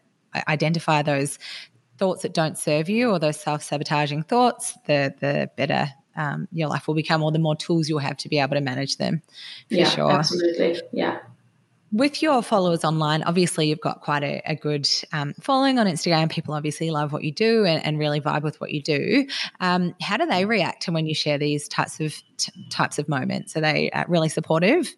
[0.48, 1.38] identify those
[1.96, 6.68] thoughts that don't serve you or those self sabotaging thoughts, the the better um, your
[6.68, 9.22] life will become, or the more tools you'll have to be able to manage them.
[9.68, 10.10] yeah, sure.
[10.10, 10.80] absolutely.
[10.92, 11.20] Yeah.
[11.94, 16.28] With your followers online, obviously you've got quite a, a good um, following on Instagram.
[16.28, 19.28] People obviously love what you do and, and really vibe with what you do.
[19.60, 23.08] Um, how do they react to when you share these types of t- types of
[23.08, 23.56] moments?
[23.56, 24.92] Are they uh, really supportive?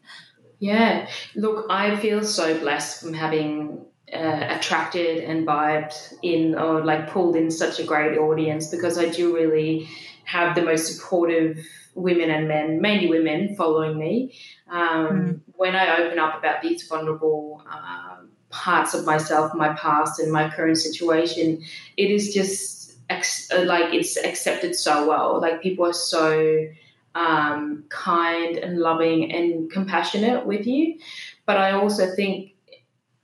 [0.59, 7.11] Yeah, look, I feel so blessed from having uh, attracted and vibed in or like
[7.11, 9.87] pulled in such a great audience because I do really
[10.25, 11.59] have the most supportive
[11.97, 14.35] women and men, mainly women, following me.
[14.71, 15.41] Um, mm.
[15.57, 20.49] When I open up about these vulnerable um, parts of myself, my past, and my
[20.51, 21.63] current situation,
[21.97, 25.41] it is just ex- like it's accepted so well.
[25.41, 26.67] Like people are so
[27.15, 30.99] um, kind and loving and compassionate with you.
[31.47, 32.53] But I also think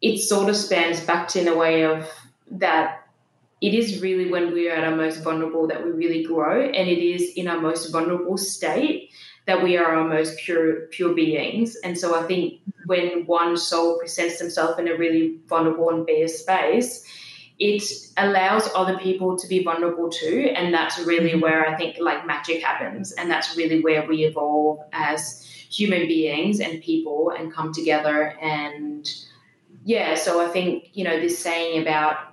[0.01, 2.09] it sort of spans back to in a way of
[2.51, 3.02] that
[3.63, 6.89] it is really when we are at our most vulnerable that we really grow, and
[6.89, 9.11] it is in our most vulnerable state
[9.47, 11.77] that we are our most pure pure beings.
[11.85, 16.27] And so I think when one soul presents themselves in a really vulnerable and bare
[16.27, 17.07] space,
[17.61, 17.85] it
[18.17, 21.41] allows other people to be vulnerable too, and that's really mm-hmm.
[21.41, 26.59] where I think like magic happens, and that's really where we evolve as human beings
[26.59, 29.09] and people and come together and
[29.87, 32.32] yeah so i think you know this saying about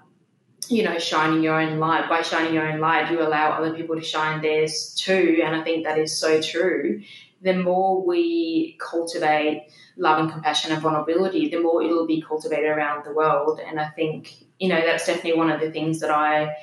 [0.68, 2.10] you know, shining your own light.
[2.10, 5.42] By shining your own light, you allow other people to shine theirs too.
[5.44, 7.02] And I think that is so true.
[7.42, 13.06] The more we cultivate love and compassion and vulnerability, the more it'll be cultivated around
[13.06, 13.60] the world.
[13.66, 16.56] And I think, you know, that's definitely one of the things that I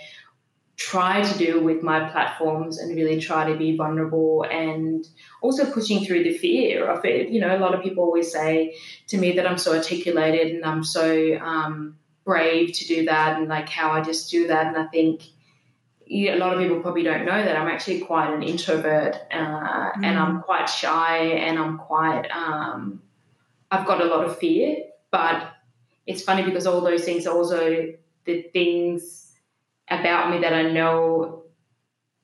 [0.76, 5.08] try to do with my platforms and really try to be vulnerable and
[5.40, 7.30] also pushing through the fear of it.
[7.30, 8.76] You know, a lot of people always say
[9.08, 13.48] to me that I'm so articulated and I'm so, um, brave to do that and
[13.48, 14.66] like how I just do that.
[14.66, 15.22] And I think
[16.10, 20.04] a lot of people probably don't know that I'm actually quite an introvert uh, mm.
[20.04, 20.44] and I'm mm.
[20.44, 23.00] quite shy and I'm quite, um,
[23.70, 24.76] I've got a lot of fear.
[25.10, 25.52] But
[26.06, 29.32] it's funny because all those things are also the things
[29.88, 31.44] about me that I know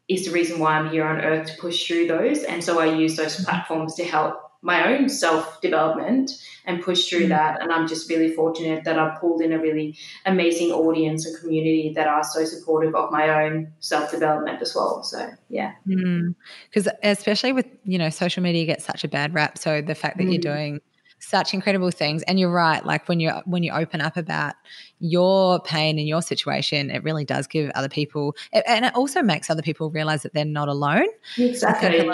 [0.09, 2.43] is the reason why I'm here on earth to push through those.
[2.43, 3.45] And so I use those mm-hmm.
[3.45, 6.31] platforms to help my own self development
[6.64, 7.31] and push through mm.
[7.31, 7.61] that.
[7.61, 11.92] And I'm just really fortunate that I've pulled in a really amazing audience and community
[11.96, 15.03] that are so supportive of my own self development as well.
[15.03, 16.92] So yeah, because mm.
[17.03, 19.59] especially with you know social media gets such a bad rap.
[19.59, 20.33] So the fact that mm.
[20.33, 20.81] you're doing
[21.18, 24.55] such incredible things and you're right like when you when you open up about
[24.98, 29.48] your pain and your situation it really does give other people and it also makes
[29.48, 31.07] other people realize that they're not alone
[31.38, 32.11] exactly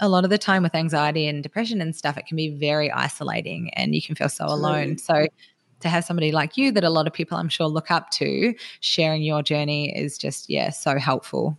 [0.00, 2.26] a lot, of, a lot of the time with anxiety and depression and stuff, it
[2.26, 4.98] can be very isolating and you can feel so alone.
[4.98, 5.26] So
[5.80, 8.54] to have somebody like you that a lot of people I'm sure look up to
[8.80, 11.56] sharing your journey is just, yeah, so helpful.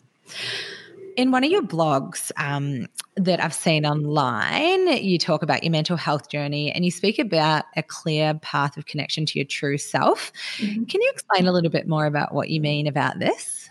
[1.15, 5.97] In one of your blogs um, that I've seen online, you talk about your mental
[5.97, 10.32] health journey and you speak about a clear path of connection to your true self.
[10.58, 10.86] Mm-hmm.
[10.86, 13.69] Can you explain a little bit more about what you mean about this?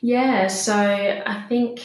[0.00, 1.80] Yeah, so I think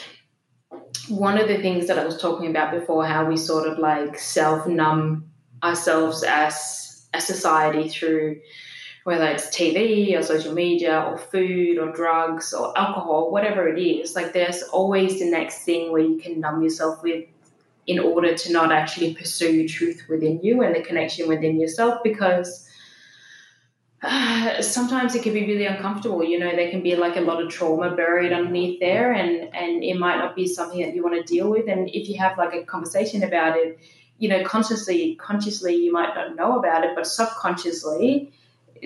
[1.07, 4.17] one of the things that I was talking about before, how we sort of like
[4.17, 5.29] self numb
[5.63, 8.39] ourselves as a society through
[9.03, 14.15] whether it's TV or social media or food or drugs or alcohol, whatever it is,
[14.15, 17.25] like there's always the next thing where you can numb yourself with
[17.87, 22.68] in order to not actually pursue truth within you and the connection within yourself because
[24.01, 26.23] uh, sometimes it can be really uncomfortable.
[26.23, 29.83] You know, there can be like a lot of trauma buried underneath there, and and
[29.83, 31.67] it might not be something that you want to deal with.
[31.67, 33.79] And if you have like a conversation about it,
[34.17, 38.31] you know, consciously, consciously, you might not know about it, but subconsciously,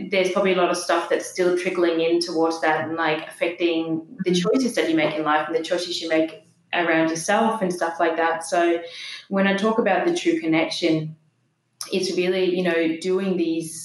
[0.09, 4.05] there's probably a lot of stuff that's still trickling in towards that and like affecting
[4.23, 4.49] the mm-hmm.
[4.49, 7.99] choices that you make in life and the choices you make around yourself and stuff
[7.99, 8.43] like that.
[8.43, 8.81] So
[9.29, 11.15] when I talk about the true connection,
[11.91, 13.82] it's really you know doing these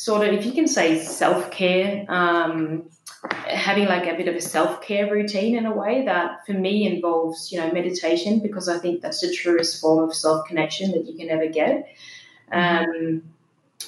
[0.00, 2.88] sort of, if you can say self care, um,
[3.46, 6.86] having like a bit of a self care routine in a way that for me
[6.86, 11.04] involves, you know, meditation because I think that's the truest form of self connection that
[11.04, 11.86] you can ever get.
[12.50, 13.22] Um,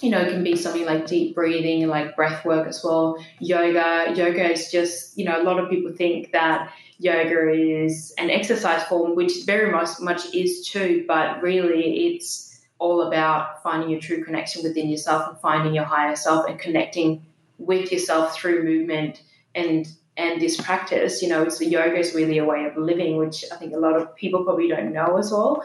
[0.02, 3.24] you know, it can be something like deep breathing, like breath work as well.
[3.38, 8.28] Yoga, yoga is just, you know, a lot of people think that yoga is an
[8.28, 12.51] exercise form, which very much, much is too, but really it's
[12.82, 17.24] all about finding your true connection within yourself and finding your higher self and connecting
[17.58, 19.22] with yourself through movement
[19.54, 23.44] and and this practice you know so yoga is really a way of living which
[23.52, 25.62] i think a lot of people probably don't know as well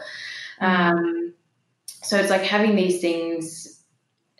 [0.60, 1.34] um,
[1.86, 3.82] so it's like having these things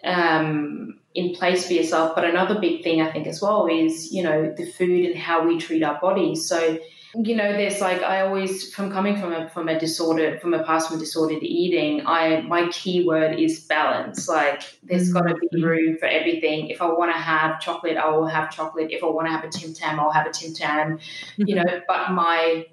[0.05, 2.15] um, in place for yourself.
[2.15, 5.47] But another big thing I think as well is, you know, the food and how
[5.47, 6.49] we treat our bodies.
[6.49, 6.79] So,
[7.15, 10.63] you know, there's like I always from coming from a from a disorder from a
[10.63, 14.29] past from disordered eating, I my key word is balance.
[14.29, 15.65] Like there's gotta be mm-hmm.
[15.65, 16.69] room for everything.
[16.69, 18.91] If I wanna have chocolate, I will have chocolate.
[18.91, 20.99] If I wanna have a Tim Tam, I'll have a Tim Tam.
[21.37, 21.85] You know, mm-hmm.
[21.89, 22.67] but my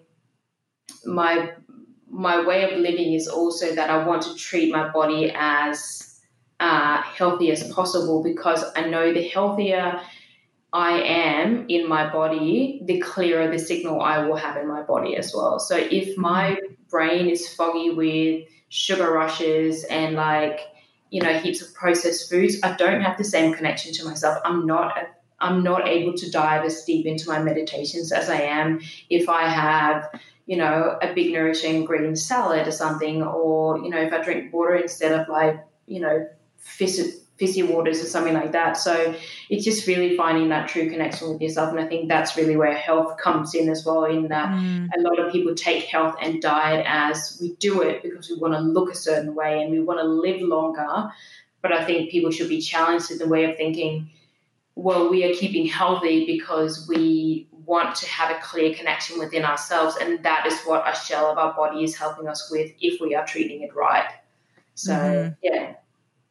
[1.06, 1.54] my
[2.10, 6.22] my way of living is also that I want to treat my body as
[6.60, 10.02] uh, healthy as possible because I know the healthier
[10.76, 15.16] I am in my body, the clearer the signal I will have in my body
[15.16, 15.58] as well.
[15.58, 16.22] So if mm-hmm.
[16.22, 16.60] my
[16.90, 20.60] brain is foggy with sugar rushes and like
[21.12, 24.38] you know heaps of processed foods, I don't have the same connection to myself.
[24.44, 25.08] I'm not a,
[25.40, 29.48] I'm not able to dive as deep into my meditations as I am if I
[29.48, 30.10] have
[30.46, 34.52] you know a big nourishing green salad or something, or you know if I drink
[34.52, 35.58] water instead of like
[35.88, 38.78] you know fizzy, fizzy waters or something like that.
[38.78, 39.14] So
[39.50, 41.70] it's just really finding that true connection with yourself.
[41.70, 44.88] And I think that's really where health comes in as well, in that mm.
[44.98, 48.54] a lot of people take health and diet as we do it because we want
[48.54, 51.12] to look a certain way and we want to live longer.
[51.62, 54.10] But I think people should be challenged in the way of thinking,
[54.76, 59.98] well, we are keeping healthy because we want to have a clear connection within ourselves.
[60.00, 63.16] And that is what a shell of our body is helping us with if we
[63.16, 64.08] are treating it right.
[64.76, 65.34] So, mm-hmm.
[65.42, 65.74] yeah.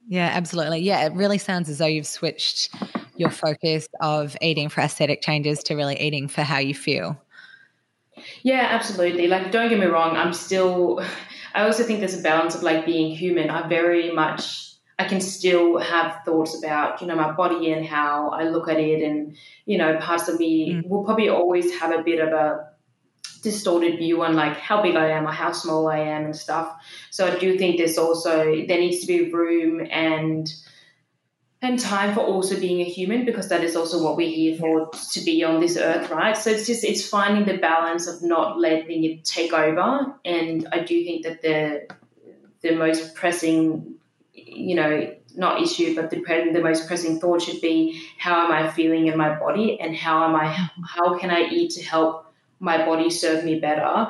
[0.07, 0.81] Yeah, absolutely.
[0.81, 2.75] Yeah, it really sounds as though you've switched
[3.17, 7.21] your focus of eating for aesthetic changes to really eating for how you feel.
[8.43, 9.27] Yeah, absolutely.
[9.27, 11.03] Like, don't get me wrong, I'm still,
[11.55, 13.51] I also think there's a balance of like being human.
[13.51, 18.29] I very much, I can still have thoughts about, you know, my body and how
[18.29, 19.03] I look at it.
[19.03, 19.37] And,
[19.67, 20.89] you know, parts of me mm.
[20.89, 22.69] will probably always have a bit of a,
[23.45, 26.75] distorted view on like how big I am or how small I am and stuff.
[27.11, 30.53] So I do think there's also there needs to be room and
[31.63, 34.91] and time for also being a human because that is also what we're here for
[35.13, 36.37] to be on this earth, right?
[36.37, 40.15] So it's just it's finding the balance of not letting it take over.
[40.25, 41.87] And I do think that the
[42.63, 43.95] the most pressing,
[44.33, 46.17] you know, not issue, but the
[46.53, 50.25] the most pressing thought should be how am I feeling in my body and how
[50.25, 50.83] am I mm-hmm.
[50.83, 52.24] how can I eat to help
[52.65, 54.09] my body serve me better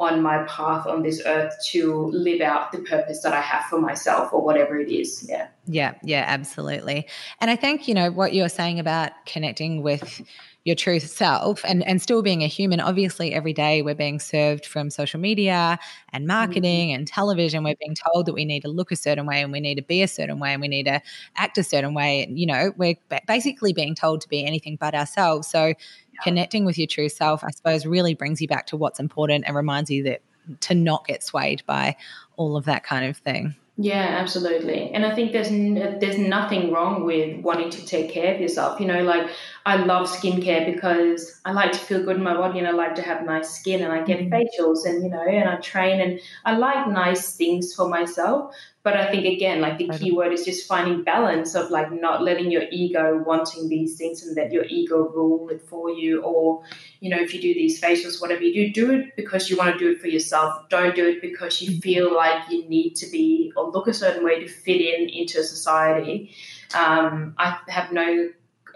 [0.00, 3.80] on my path on this earth to live out the purpose that I have for
[3.80, 5.24] myself or whatever it is.
[5.28, 5.48] Yeah.
[5.66, 7.06] Yeah, yeah, absolutely.
[7.40, 10.20] And I think, you know, what you're saying about connecting with
[10.64, 12.80] your true self and, and still being a human.
[12.80, 15.78] Obviously, every day we're being served from social media
[16.12, 16.98] and marketing mm-hmm.
[16.98, 17.64] and television.
[17.64, 19.82] We're being told that we need to look a certain way and we need to
[19.82, 21.00] be a certain way and we need to
[21.36, 22.24] act a certain way.
[22.24, 25.48] And, You know, we're basically being told to be anything but ourselves.
[25.48, 25.74] So,
[26.22, 29.56] connecting with your true self, I suppose, really brings you back to what's important and
[29.56, 30.22] reminds you that
[30.60, 31.96] to not get swayed by
[32.36, 33.54] all of that kind of thing.
[33.78, 34.90] Yeah, absolutely.
[34.90, 38.78] And I think there's n- there's nothing wrong with wanting to take care of yourself.
[38.78, 39.30] You know, like
[39.64, 42.96] I love skincare because I like to feel good in my body and I like
[42.96, 44.34] to have nice skin and I get mm-hmm.
[44.34, 48.54] facials and you know and I train and I like nice things for myself.
[48.84, 52.22] But I think again, like the key word is just finding balance of like not
[52.22, 56.20] letting your ego wanting these things and let your ego rule it for you.
[56.22, 56.64] Or,
[56.98, 59.72] you know, if you do these facials, whatever you do, do it because you want
[59.72, 60.68] to do it for yourself.
[60.68, 61.80] Don't do it because you mm-hmm.
[61.80, 65.44] feel like you need to be or look a certain way to fit in into
[65.44, 66.34] society.
[66.74, 68.30] Um, I have no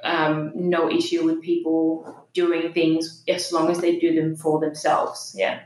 [0.04, 5.34] um, no issue with people doing things as long as they do them for themselves.
[5.36, 5.62] Yeah.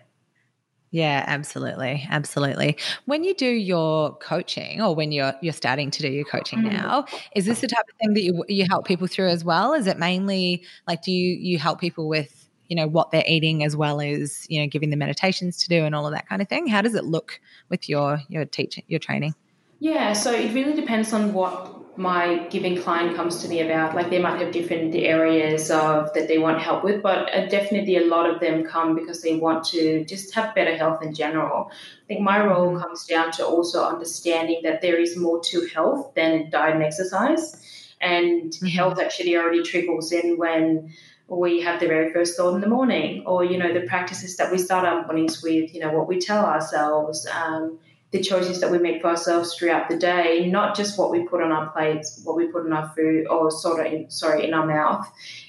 [0.93, 2.05] Yeah, absolutely.
[2.11, 2.77] Absolutely.
[3.05, 6.77] When you do your coaching or when you're you're starting to do your coaching mm-hmm.
[6.77, 7.05] now,
[7.37, 9.73] is this the type of thing that you you help people through as well?
[9.73, 13.63] Is it mainly like do you you help people with, you know, what they're eating
[13.63, 16.43] as well as, you know, giving them meditations to do and all of that kind
[16.43, 16.67] of thing?
[16.67, 19.37] How does it look with your your teaching your training?
[19.79, 24.11] Yeah, so it really depends on what my giving client comes to me about like
[24.11, 28.07] they might have different areas of that they want help with but uh, definitely a
[28.07, 32.07] lot of them come because they want to just have better health in general i
[32.07, 32.83] think my role mm-hmm.
[32.83, 37.95] comes down to also understanding that there is more to health than diet and exercise
[38.01, 38.67] and mm-hmm.
[38.67, 40.93] health actually already trickles in when
[41.29, 44.51] we have the very first thought in the morning or you know the practices that
[44.51, 47.79] we start our mornings with you know what we tell ourselves um,
[48.13, 51.43] the choices that we make for ourselves throughout the day, not just what we put
[51.43, 54.53] on our plates, what we put in our food, or sort of in, sorry in
[54.53, 55.09] our mouth.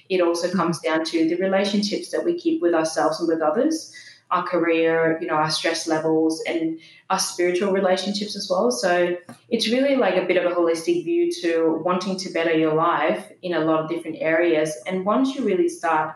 [0.09, 0.57] It also mm-hmm.
[0.57, 3.95] comes down to the relationships that we keep with ourselves and with others,
[4.29, 8.69] our career, you know, our stress levels, and our spiritual relationships as well.
[8.69, 9.17] So
[9.49, 13.31] it's really like a bit of a holistic view to wanting to better your life
[13.41, 14.77] in a lot of different areas.
[14.85, 16.15] And once you really start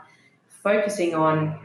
[0.64, 1.60] focusing on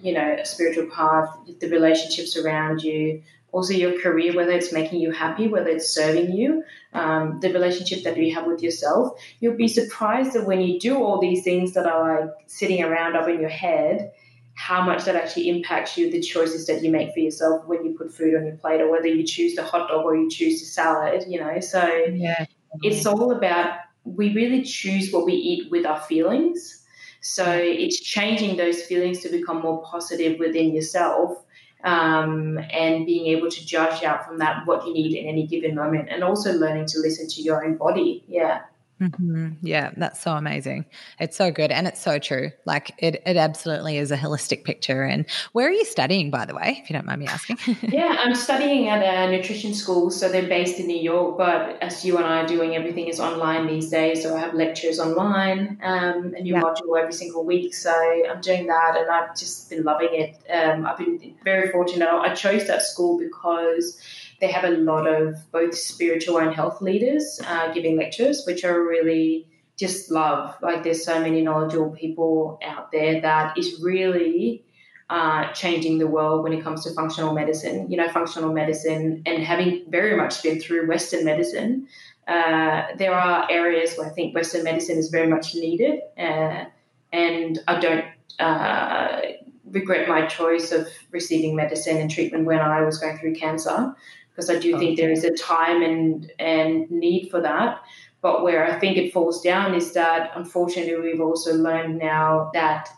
[0.00, 1.28] you know, a spiritual path,
[1.60, 3.22] the relationships around you,
[3.52, 8.02] also your career, whether it's making you happy, whether it's serving you, um, the relationship
[8.04, 9.18] that you have with yourself.
[9.40, 13.16] You'll be surprised that when you do all these things that are like sitting around
[13.16, 14.12] up in your head,
[14.54, 17.96] how much that actually impacts you, the choices that you make for yourself when you
[17.96, 20.60] put food on your plate, or whether you choose the hot dog or you choose
[20.60, 21.60] the salad, you know.
[21.60, 22.44] So yeah.
[22.82, 26.84] it's all about we really choose what we eat with our feelings.
[27.20, 31.44] So it's changing those feelings to become more positive within yourself
[31.84, 35.74] um, and being able to judge out from that what you need in any given
[35.74, 38.24] moment and also learning to listen to your own body.
[38.26, 38.62] Yeah.
[39.00, 39.50] Mm-hmm.
[39.62, 40.84] Yeah, that's so amazing.
[41.20, 42.50] It's so good and it's so true.
[42.64, 45.04] Like it, it absolutely is a holistic picture.
[45.04, 47.58] And where are you studying, by the way, if you don't mind me asking?
[47.82, 50.10] yeah, I'm studying at a nutrition school.
[50.10, 53.20] So they're based in New York, but as you and I are doing, everything is
[53.20, 54.22] online these days.
[54.22, 56.62] So I have lectures online, um, a new yeah.
[56.62, 57.74] module every single week.
[57.74, 60.36] So I'm doing that and I've just been loving it.
[60.50, 62.08] Um, I've been very fortunate.
[62.08, 64.00] I chose that school because
[64.40, 68.80] they have a lot of both spiritual and health leaders uh, giving lectures, which are
[68.80, 70.56] really just love.
[70.62, 74.64] Like there's so many knowledgeable people out there that is really
[75.10, 77.90] uh, changing the world when it comes to functional medicine.
[77.90, 81.88] You know, functional medicine and having very much been through Western medicine,
[82.26, 86.64] uh, there are areas where I think Western medicine is very much needed, uh,
[87.12, 88.04] and I don't
[88.38, 89.20] uh,
[89.64, 93.94] regret my choice of receiving medicine and treatment when I was going through cancer
[94.38, 94.86] because I do okay.
[94.86, 97.82] think there is a time and and need for that.
[98.20, 102.88] But where I think it falls down is that unfortunately we've also learned now that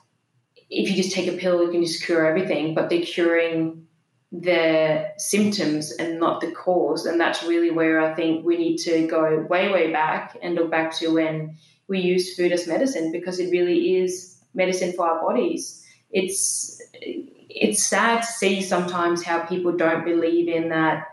[0.69, 3.87] if you just take a pill, you can just cure everything, but they're curing
[4.31, 7.07] the symptoms and not the cause.
[7.07, 10.71] And that's really where I think we need to go way, way back and look
[10.71, 11.57] back to when
[11.89, 15.83] we use food as medicine because it really is medicine for our bodies.
[16.11, 21.10] It's it's sad to see sometimes how people don't believe in that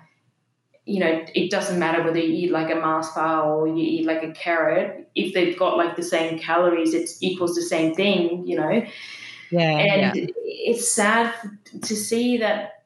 [0.87, 4.05] you know, it doesn't matter whether you eat like a Mars bar or you eat
[4.05, 5.09] like a carrot.
[5.15, 8.85] If they've got like the same calories, it equals the same thing, you know.
[9.51, 9.69] Yeah.
[9.69, 10.25] And yeah.
[10.45, 11.33] it's sad
[11.81, 12.85] to see that.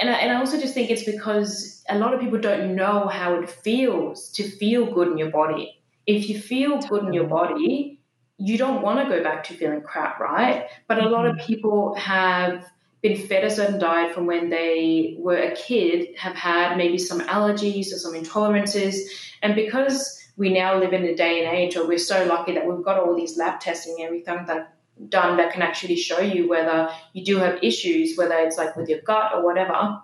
[0.00, 3.06] And I, and I also just think it's because a lot of people don't know
[3.06, 5.80] how it feels to feel good in your body.
[6.06, 8.00] If you feel good in your body,
[8.38, 10.66] you don't want to go back to feeling crap, right?
[10.88, 11.46] But a lot of mm-hmm.
[11.46, 12.66] people have
[13.08, 17.20] been fed a certain diet from when they were a kid, have had maybe some
[17.20, 18.96] allergies or some intolerances.
[19.42, 22.66] And because we now live in a day and age where we're so lucky that
[22.66, 24.74] we've got all these lab testing and everything that
[25.08, 28.88] done that can actually show you whether you do have issues, whether it's like with
[28.88, 30.00] your gut or whatever,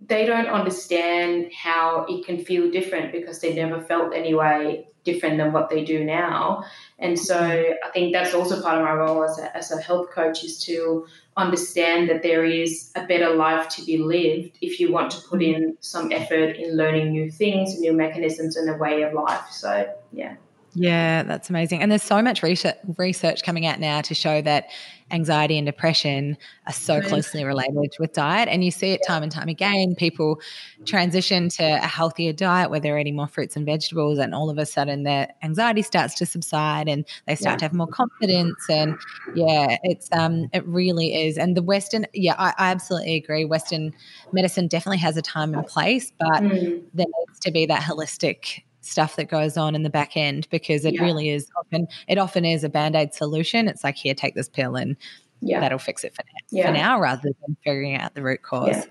[0.00, 5.38] they don't understand how it can feel different because they never felt any way different
[5.38, 6.64] than what they do now.
[6.98, 10.10] And so I think that's also part of my role as a, as a health
[10.10, 14.92] coach is to understand that there is a better life to be lived if you
[14.92, 15.62] want to put mm-hmm.
[15.62, 19.50] in some effort in learning new things, new mechanisms, and a way of life.
[19.50, 20.36] So, yeah.
[20.74, 21.82] Yeah, that's amazing.
[21.82, 24.70] And there's so much research, research coming out now to show that
[25.10, 28.48] anxiety and depression are so closely related with diet.
[28.48, 29.94] And you see it time and time again.
[29.94, 30.40] People
[30.86, 34.56] transition to a healthier diet where they're eating more fruits and vegetables, and all of
[34.56, 37.58] a sudden their anxiety starts to subside and they start yeah.
[37.58, 38.64] to have more confidence.
[38.70, 38.96] And
[39.34, 41.36] yeah, it's um it really is.
[41.36, 43.44] And the Western, yeah, I, I absolutely agree.
[43.44, 43.92] Western
[44.32, 46.82] medicine definitely has a time and place, but mm.
[46.94, 50.84] there needs to be that holistic stuff that goes on in the back end because
[50.84, 51.02] it yeah.
[51.02, 54.76] really is often it often is a band-aid solution it's like here take this pill
[54.76, 54.96] and
[55.40, 55.60] yeah.
[55.60, 56.66] that'll fix it for now, yeah.
[56.66, 58.86] for now rather than figuring out the root cause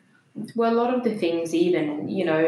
[0.55, 2.47] well a lot of the things even you know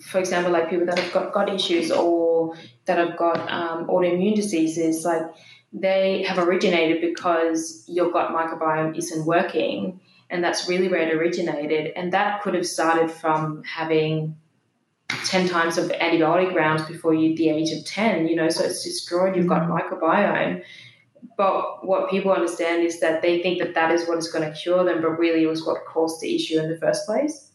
[0.00, 2.54] for example like people that have got gut issues or
[2.84, 5.22] that have got um, autoimmune diseases like
[5.72, 11.92] they have originated because your gut microbiome isn't working and that's really where it originated
[11.96, 14.36] and that could have started from having
[15.24, 18.84] 10 times of antibiotic rounds before you the age of 10 you know so it's
[18.84, 19.72] destroyed you've mm-hmm.
[19.72, 20.62] microbiome
[21.36, 24.56] but what people understand is that they think that that is what is going to
[24.58, 27.50] cure them but really it was what caused the issue in the first place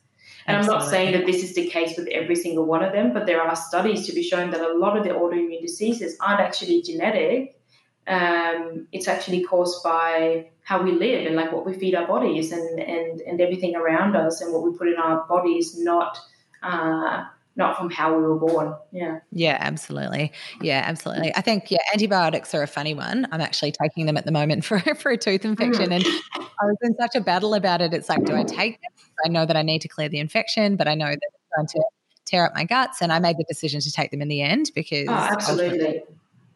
[0.47, 0.75] and Absolutely.
[0.75, 3.25] i'm not saying that this is the case with every single one of them but
[3.25, 6.81] there are studies to be shown that a lot of the autoimmune diseases aren't actually
[6.81, 7.59] genetic
[8.07, 12.51] um, it's actually caused by how we live and like what we feed our bodies
[12.51, 16.19] and and and everything around us and what we put in our bodies not
[16.61, 17.25] uh,
[17.55, 18.75] not from how we were born.
[18.91, 19.19] Yeah.
[19.31, 20.31] Yeah, absolutely.
[20.61, 21.33] Yeah, absolutely.
[21.35, 23.27] I think yeah, antibiotics are a funny one.
[23.31, 26.77] I'm actually taking them at the moment for for a tooth infection, and I was
[26.81, 27.93] in such a battle about it.
[27.93, 28.91] It's like, do I take them?
[29.25, 31.67] I know that I need to clear the infection, but I know that it's going
[31.67, 31.83] to
[32.25, 34.71] tear up my guts, and I made the decision to take them in the end
[34.75, 36.03] because oh, absolutely.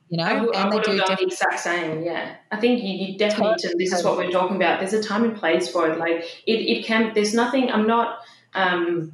[0.09, 2.03] you know, I would, and I they would do have done the exact same.
[2.03, 3.55] Yeah, I think you, you definitely.
[3.61, 3.85] Totally.
[3.85, 4.81] This is what we're talking about.
[4.81, 5.97] There's a time and place for it.
[5.97, 7.13] Like it, it can.
[7.13, 7.71] There's nothing.
[7.71, 8.19] I'm not.
[8.53, 9.13] Um,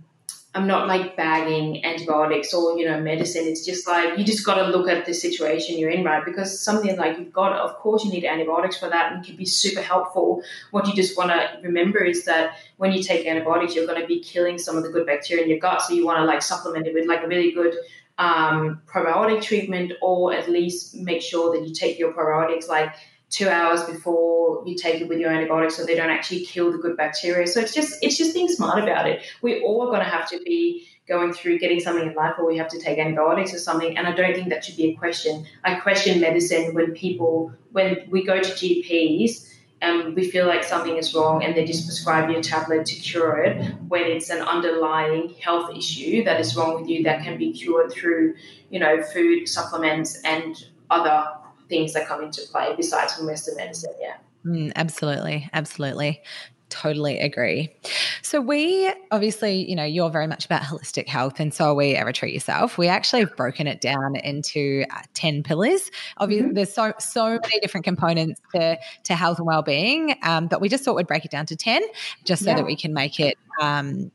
[0.55, 3.45] I'm not like bagging antibiotics or you know medicine.
[3.45, 6.23] It's just like you just got to look at the situation you're in, right?
[6.23, 9.43] Because something like you've got, of course, you need antibiotics for that, and can be
[9.43, 10.41] super helpful.
[10.71, 14.07] What you just want to remember is that when you take antibiotics, you're going to
[14.07, 15.81] be killing some of the good bacteria in your gut.
[15.81, 17.75] So you want to like supplement it with like a really good
[18.17, 22.95] um, probiotic treatment, or at least make sure that you take your probiotics like
[23.29, 26.77] two hours before you take it with your antibiotics so they don't actually kill the
[26.77, 27.47] good bacteria.
[27.47, 29.23] So it's just it's just being smart about it.
[29.41, 32.47] We all are going to have to be going through getting something in life where
[32.47, 33.97] we have to take antibiotics or something.
[33.97, 35.45] And I don't think that should be a question.
[35.63, 39.51] I question medicine when people when we go to GPs
[39.81, 42.95] and we feel like something is wrong and they just prescribe you a tablet to
[42.95, 47.37] cure it when it's an underlying health issue that is wrong with you that can
[47.37, 48.33] be cured through
[48.69, 51.27] you know food supplements and other
[51.69, 56.21] things that come into play besides from western medicine yeah mm, absolutely absolutely
[56.69, 57.75] totally agree.
[58.21, 61.95] So we obviously, you know, you're very much about holistic health, and so are we
[61.95, 62.77] ever treat Yourself.
[62.77, 65.89] We actually have broken it down into uh, ten pillars.
[66.17, 66.55] Obviously, mm-hmm.
[66.55, 70.69] there's so so many different components to to health and well being, um, but we
[70.69, 71.81] just thought we'd break it down to ten,
[72.23, 72.57] just so yeah.
[72.57, 74.11] that we can make it um,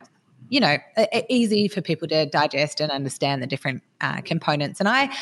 [0.51, 0.76] you know,
[1.28, 4.80] easy for people to digest and understand the different uh, components.
[4.80, 5.14] And I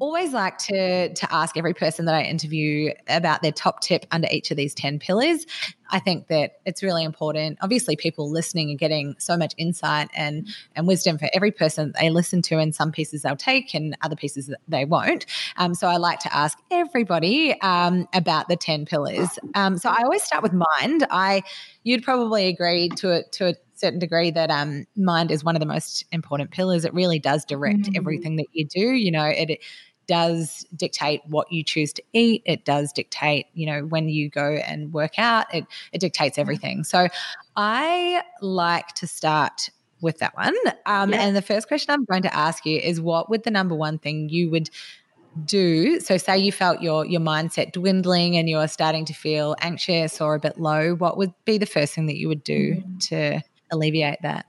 [0.00, 4.26] always like to to ask every person that I interview about their top tip under
[4.30, 5.46] each of these ten pillars.
[5.90, 7.58] I think that it's really important.
[7.60, 12.10] Obviously, people listening are getting so much insight and and wisdom for every person they
[12.10, 15.26] listen to, and some pieces they'll take, and other pieces they won't.
[15.58, 19.28] Um, so I like to ask everybody um, about the ten pillars.
[19.54, 21.06] Um, so I always start with mind.
[21.08, 21.44] I
[21.84, 25.60] you'd probably agree to it to a certain degree that um, mind is one of
[25.60, 26.84] the most important pillars.
[26.84, 27.96] It really does direct mm-hmm.
[27.96, 28.92] everything that you do.
[28.92, 29.58] You know, it, it
[30.06, 32.42] does dictate what you choose to eat.
[32.46, 35.52] It does dictate, you know, when you go and work out.
[35.52, 36.84] It it dictates everything.
[36.84, 37.08] So
[37.56, 39.70] I like to start
[40.00, 40.56] with that one.
[40.86, 41.22] Um, yeah.
[41.22, 43.98] And the first question I'm going to ask you is, what would the number one
[43.98, 44.70] thing you would
[45.46, 50.20] do so say you felt your your mindset dwindling and you're starting to feel anxious
[50.20, 52.98] or a bit low what would be the first thing that you would do mm-hmm.
[52.98, 53.40] to
[53.72, 54.46] alleviate that?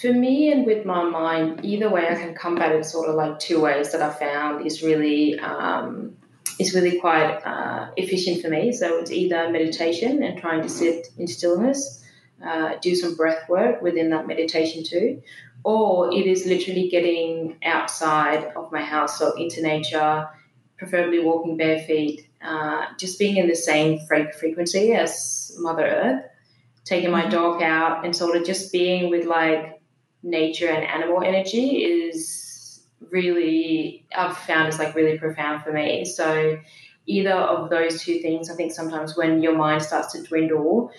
[0.00, 3.38] For me and with my mind, either way I can combat it sort of like
[3.38, 6.16] two ways that I found is really um,
[6.58, 8.72] is really quite uh, efficient for me.
[8.72, 12.04] So it's either meditation and trying to sit in stillness,
[12.44, 15.22] uh, do some breath work within that meditation too,
[15.64, 20.28] or it is literally getting outside of my house, so into nature,
[20.78, 26.24] preferably walking bare feet, uh, just being in the same frequency as Mother Earth
[26.86, 27.30] taking my mm-hmm.
[27.30, 29.80] dog out and sort of just being with like
[30.22, 36.04] nature and animal energy is really I've found is like really profound for me.
[36.04, 36.58] So
[37.06, 40.90] either of those two things, I think sometimes when your mind starts to dwindle,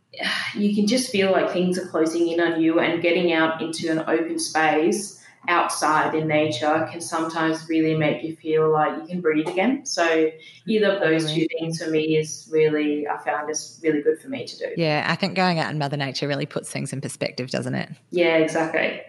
[0.54, 3.90] you can just feel like things are closing in on you and getting out into
[3.90, 9.20] an open space outside in nature can sometimes really make you feel like you can
[9.20, 9.84] breathe again.
[9.84, 10.30] So
[10.66, 14.28] either of those two things for me is really I found is really good for
[14.28, 14.66] me to do.
[14.76, 17.90] Yeah, I think going out in Mother Nature really puts things in perspective, doesn't it?
[18.10, 19.02] Yeah, exactly.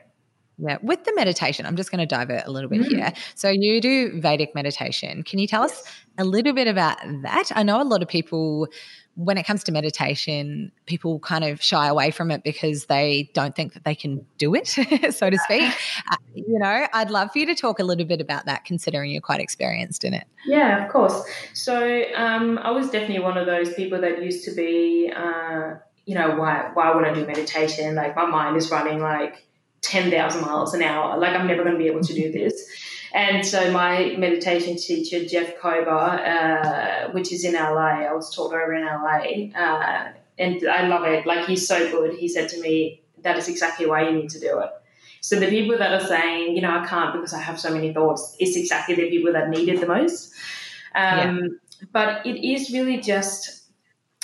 [0.57, 2.87] Yeah, with the meditation, I'm just going to divert a little bit mm.
[2.87, 3.13] here.
[3.35, 5.23] So you do Vedic meditation.
[5.23, 5.83] Can you tell us
[6.17, 7.51] a little bit about that?
[7.55, 8.67] I know a lot of people
[9.15, 13.55] when it comes to meditation, people kind of shy away from it because they don't
[13.55, 14.67] think that they can do it,
[15.13, 15.71] so to speak.
[16.11, 19.11] Uh, you know, I'd love for you to talk a little bit about that, considering
[19.11, 20.25] you're quite experienced in it.
[20.45, 21.23] Yeah, of course.
[21.53, 26.15] So um, I was definitely one of those people that used to be, uh, you
[26.15, 27.95] know, why why would I do meditation?
[27.95, 29.45] Like my mind is running like
[29.81, 31.17] ten thousand miles an hour.
[31.19, 32.67] Like I'm never going to be able to do this.
[33.13, 38.53] And so my meditation teacher, Jeff Kober, uh, which is in LA, I was taught
[38.53, 41.25] over in LA, uh, and I love it.
[41.27, 42.15] Like he's so good.
[42.15, 44.69] He said to me, "That is exactly why you need to do it."
[45.21, 47.93] So the people that are saying, you know, I can't because I have so many
[47.93, 50.33] thoughts, it's exactly the people that need it the most.
[50.95, 51.47] Um, yeah.
[51.91, 53.63] But it is really just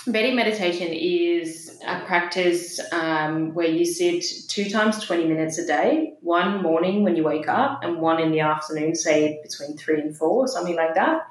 [0.08, 6.14] Vedic meditation is a practice um, where you sit two times 20 minutes a day,
[6.22, 10.16] one morning when you wake up and one in the afternoon, say between three and
[10.16, 11.28] four, something like that.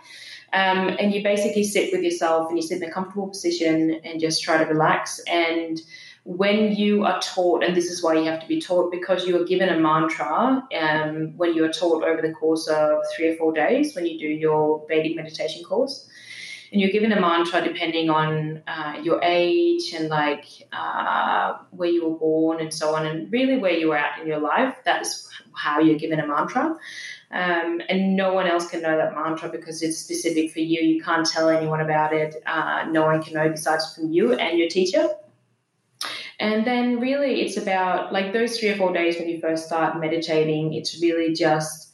[0.53, 4.19] Um, and you basically sit with yourself and you sit in a comfortable position and
[4.19, 5.21] just try to relax.
[5.29, 5.81] And
[6.25, 9.41] when you are taught, and this is why you have to be taught, because you
[9.41, 13.37] are given a mantra um, when you are taught over the course of three or
[13.37, 16.08] four days when you do your Vedic meditation course
[16.73, 22.09] and you're given a mantra depending on uh, your age and like uh, where you
[22.09, 24.77] were born and so on, and really where you are at in your life.
[24.85, 26.77] That's how you're given a mantra.
[27.31, 30.81] Um, and no one else can know that mantra because it's specific for you.
[30.81, 32.37] You can't tell anyone about it.
[32.47, 35.09] Uh, no one can know besides from you and your teacher.
[36.41, 39.99] And then really it's about like those three or four days when you first start
[39.99, 41.88] meditating, it's really just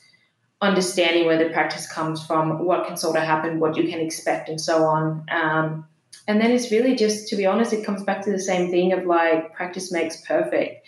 [0.60, 4.48] understanding where the practice comes from, what can sort of happen, what you can expect,
[4.48, 5.26] and so on.
[5.30, 5.86] Um,
[6.26, 8.92] and then it's really just, to be honest, it comes back to the same thing
[8.92, 10.86] of like practice makes perfect.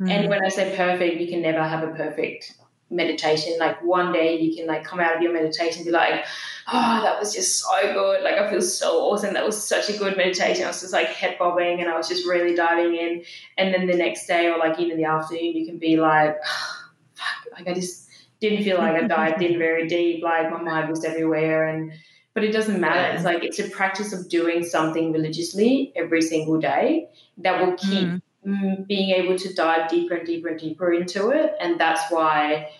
[0.00, 0.10] Mm.
[0.10, 2.54] And when I say perfect, you can never have a perfect
[2.90, 3.56] meditation.
[3.58, 6.24] Like one day you can like come out of your meditation be like,
[6.72, 8.22] oh, that was just so good.
[8.22, 9.34] Like I feel so awesome.
[9.34, 10.64] That was such a good meditation.
[10.64, 13.24] I was just like head bobbing and I was just really diving in.
[13.58, 16.90] And then the next day or like even the afternoon, you can be like, oh,
[17.14, 18.01] fuck, like I just
[18.42, 20.22] didn't feel like I dived in very deep.
[20.22, 21.92] Like my mind was everywhere and
[22.34, 23.14] but it doesn't matter.
[23.14, 28.08] It's like it's a practice of doing something religiously every single day that will keep
[28.46, 28.86] mm.
[28.86, 31.54] being able to dive deeper and deeper and deeper into it.
[31.60, 32.70] And that's why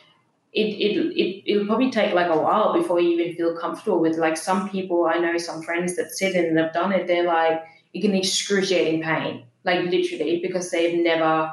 [0.53, 4.17] it, it, it, it'll probably take like a while before you even feel comfortable with
[4.17, 7.25] like some people I know some friends that sit in and have done it they're
[7.25, 7.63] like
[7.95, 11.51] you can excruciating pain like literally because they've never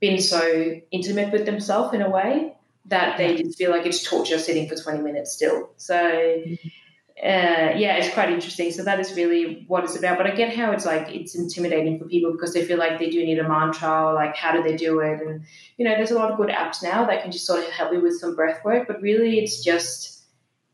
[0.00, 2.54] been so intimate with themselves in a way
[2.90, 6.68] that they just feel like it's torture sitting for 20 minutes still so mm-hmm
[7.22, 8.72] uh, yeah, it's quite interesting.
[8.72, 10.16] So that is really what it's about.
[10.16, 13.10] But I get how it's like it's intimidating for people because they feel like they
[13.10, 15.20] do need a mantra or like how do they do it?
[15.20, 15.42] And
[15.76, 17.92] you know, there's a lot of good apps now that can just sort of help
[17.92, 18.86] you with some breath work.
[18.88, 20.22] But really, it's just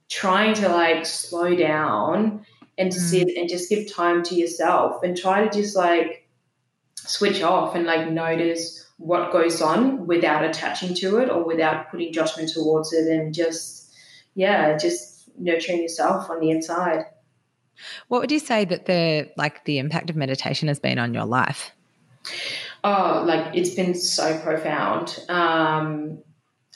[0.08, 2.46] trying to like slow down
[2.78, 3.02] and to mm.
[3.02, 6.28] sit and just give time to yourself and try to just like
[6.94, 12.12] switch off and like notice what goes on without attaching to it or without putting
[12.12, 13.92] judgment towards it and just
[14.34, 17.04] yeah just nurturing yourself on the inside.
[18.08, 21.26] What would you say that the like the impact of meditation has been on your
[21.26, 21.72] life?
[22.84, 25.18] Oh, like it's been so profound.
[25.28, 26.18] Um,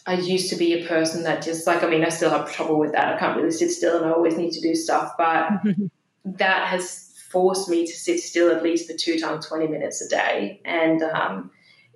[0.07, 2.79] I used to be a person that just like I mean I still have trouble
[2.79, 3.15] with that.
[3.15, 5.51] I can't really sit still and I always need to do stuff, but
[6.25, 10.09] that has forced me to sit still at least for two times twenty minutes a
[10.09, 11.51] day, and um,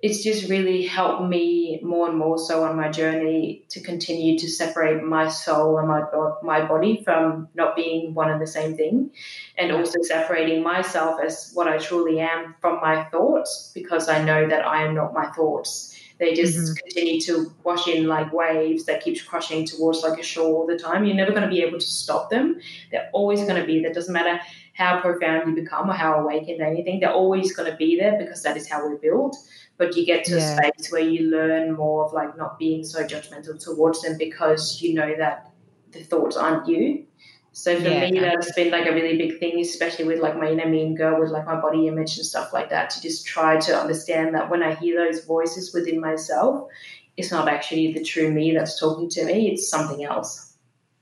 [0.05, 4.47] it's just really helped me more and more so on my journey to continue to
[4.47, 6.03] separate my soul and my
[6.43, 9.09] my body from not being one and the same thing,
[9.57, 14.47] and also separating myself as what I truly am from my thoughts because I know
[14.47, 15.99] that I am not my thoughts.
[16.19, 16.73] They just mm-hmm.
[16.75, 20.77] continue to wash in like waves that keeps crushing towards like a shore all the
[20.77, 21.05] time.
[21.05, 22.61] You're never going to be able to stop them.
[22.91, 23.91] They're always going to be there.
[23.91, 24.39] Doesn't matter
[24.75, 26.99] how profound you become or how awakened or anything.
[26.99, 29.35] They're always going to be there because that is how we're built
[29.77, 30.53] but you get to yeah.
[30.53, 34.81] a space where you learn more of like not being so judgmental towards them because
[34.81, 35.51] you know that
[35.91, 37.05] the thoughts aren't you.
[37.51, 38.09] So for yeah.
[38.09, 41.21] me, that's been like a really big thing, especially with like my inner mean girl,
[41.21, 44.49] with like my body image and stuff like that, to just try to understand that
[44.49, 46.67] when I hear those voices within myself,
[47.15, 50.44] it's not actually the true me that's talking to me; it's something else.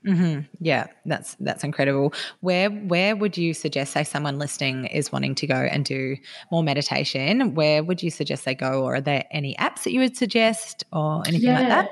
[0.06, 0.40] Mm-hmm.
[0.60, 2.12] Yeah, that's that's incredible.
[2.40, 6.16] Where where would you suggest, say, someone listening is wanting to go and do
[6.50, 7.54] more meditation?
[7.54, 10.84] Where would you suggest they go, or are there any apps that you would suggest,
[10.92, 11.58] or anything yeah.
[11.58, 11.88] like that?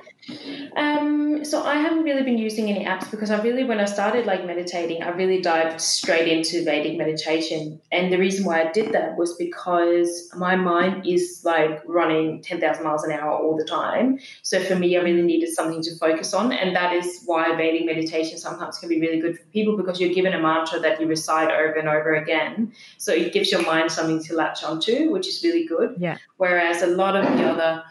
[1.45, 4.47] So I haven't really been using any apps because I really, when I started like
[4.47, 7.81] meditating, I really dived straight into Vedic meditation.
[7.91, 12.85] And the reason why I did that was because my mind is like running 10,000
[12.85, 14.19] miles an hour all the time.
[14.43, 16.53] So for me, I really needed something to focus on.
[16.53, 20.15] And that is why Vedic meditation sometimes can be really good for people because you're
[20.15, 22.73] given a mantra that you recite over and over again.
[22.99, 25.97] So it gives your mind something to latch onto, which is really good.
[25.99, 26.19] Yeah.
[26.37, 27.85] Whereas a lot of the other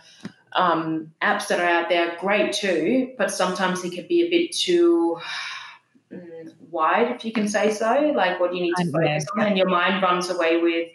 [0.54, 4.52] um, apps that are out there, great too, but sometimes it can be a bit
[4.52, 5.18] too
[6.12, 8.12] mm, wide, if you can say so.
[8.16, 10.90] Like what you need to focus on, and your mind runs away with,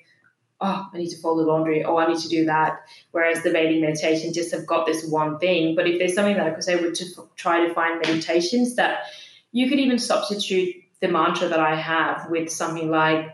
[0.60, 2.80] oh, I need to fold the laundry, oh, I need to do that.
[3.12, 5.74] Whereas the Vedic meditation just have got this one thing.
[5.74, 9.04] But if there's something that I could say, would to try to find meditations that
[9.52, 13.30] you could even substitute the mantra that I have with something like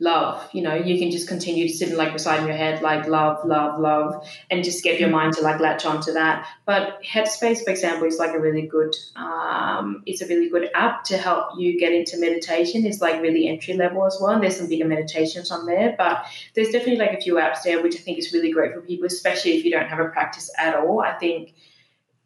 [0.00, 0.48] love.
[0.52, 3.06] You know, you can just continue to sit and like recite in your head, like
[3.06, 6.46] love, love, love, and just get your mind to like latch onto that.
[6.66, 11.04] But Headspace, for example, is like a really good, um, it's a really good app
[11.04, 12.84] to help you get into meditation.
[12.84, 14.32] It's like really entry level as well.
[14.32, 17.82] And there's some bigger meditations on there, but there's definitely like a few apps there,
[17.82, 20.50] which I think is really great for people, especially if you don't have a practice
[20.58, 21.00] at all.
[21.00, 21.54] I think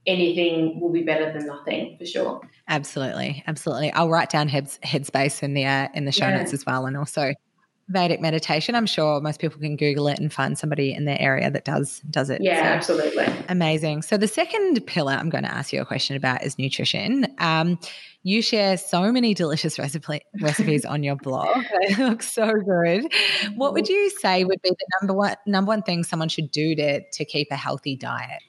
[0.07, 2.41] anything will be better than nothing for sure.
[2.67, 3.93] Absolutely, absolutely.
[3.93, 6.39] I'll write down heads, Headspace in the uh, in the show yeah.
[6.39, 7.35] notes as well, and also
[7.89, 8.75] Vedic meditation.
[8.75, 12.01] I'm sure most people can Google it and find somebody in their area that does
[12.11, 12.43] does it.
[12.43, 13.27] Yeah, so, absolutely.
[13.49, 14.03] Amazing.
[14.03, 17.27] So the second pillar I'm going to ask you a question about is nutrition.
[17.39, 17.79] Um,
[18.23, 21.49] you share so many delicious recipe, recipes on your blog.
[21.89, 23.11] They look so good.
[23.55, 26.75] What would you say would be the number one number one thing someone should do
[26.75, 28.43] to to keep a healthy diet?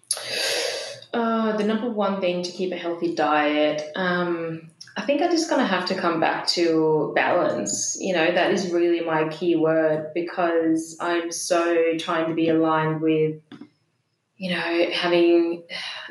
[1.14, 3.84] Uh, the number one thing to keep a healthy diet.
[3.96, 4.70] Um,
[5.00, 7.96] I think I'm just going to have to come back to balance.
[8.02, 13.00] You know, that is really my key word because I'm so trying to be aligned
[13.00, 13.42] with,
[14.36, 15.64] you know, having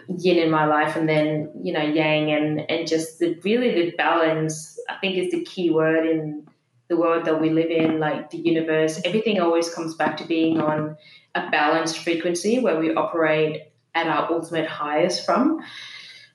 [0.08, 3.90] yin in my life and then, you know, yang and, and just the really the
[3.98, 6.48] balance, I think is the key word in
[6.88, 9.02] the world that we live in, like the universe.
[9.04, 10.96] Everything always comes back to being on
[11.34, 15.60] a balanced frequency where we operate at our ultimate highest from.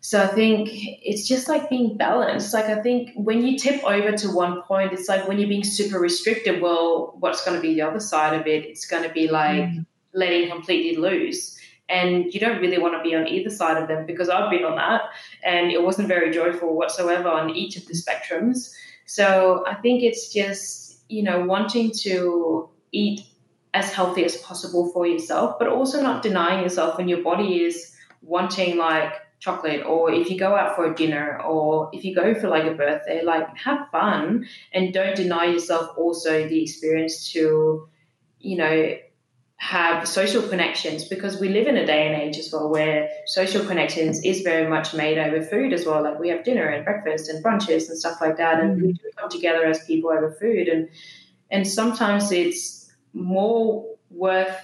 [0.03, 2.53] So I think it's just like being balanced.
[2.53, 5.63] Like I think when you tip over to one point, it's like when you're being
[5.63, 8.65] super restricted, well, what's going to be the other side of it?
[8.65, 9.85] It's going to be like mm.
[10.13, 11.57] letting completely loose.
[11.87, 14.65] And you don't really want to be on either side of them because I've been
[14.65, 15.03] on that
[15.41, 18.73] and it wasn't very joyful whatsoever on each of the spectrums.
[19.05, 23.21] So I think it's just, you know, wanting to eat
[23.73, 27.95] as healthy as possible for yourself, but also not denying yourself when your body is
[28.21, 29.13] wanting like
[29.43, 32.63] chocolate or if you go out for a dinner or if you go for like
[32.63, 37.85] a birthday like have fun and don't deny yourself also the experience to
[38.39, 38.95] you know
[39.57, 43.65] have social connections because we live in a day and age as well where social
[43.65, 47.27] connections is very much made over food as well like we have dinner and breakfast
[47.27, 48.87] and brunches and stuff like that and mm-hmm.
[48.87, 50.87] we do come together as people over food and
[51.51, 54.55] and sometimes it's more worth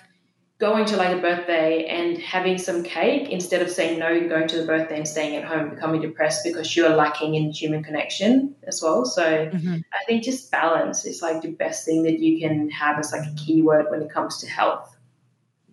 [0.59, 4.57] going to like a birthday and having some cake instead of saying no, going to
[4.57, 8.81] the birthday and staying at home, becoming depressed because you're lacking in human connection as
[8.83, 9.05] well.
[9.05, 9.77] So mm-hmm.
[9.93, 13.25] I think just balance is like the best thing that you can have as like
[13.25, 14.97] a keyword when it comes to health.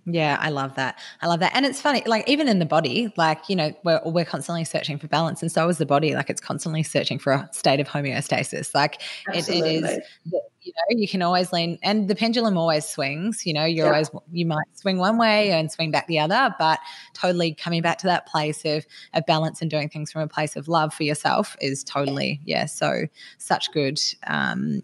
[0.09, 1.01] Yeah, I love that.
[1.21, 1.51] I love that.
[1.55, 4.99] And it's funny, like even in the body, like, you know, we're, we're constantly searching
[4.99, 6.15] for balance and so is the body.
[6.15, 8.73] Like it's constantly searching for a state of homeostasis.
[8.73, 9.03] Like
[9.35, 13.53] it, it is, you know, you can always lean and the pendulum always swings, you
[13.53, 13.93] know, you're yeah.
[13.93, 16.79] always, you might swing one way and swing back the other, but
[17.13, 20.55] totally coming back to that place of, of balance and doing things from a place
[20.55, 22.67] of love for yourself is totally, yeah.
[22.67, 23.07] So
[23.39, 23.99] such good,
[24.29, 24.83] um,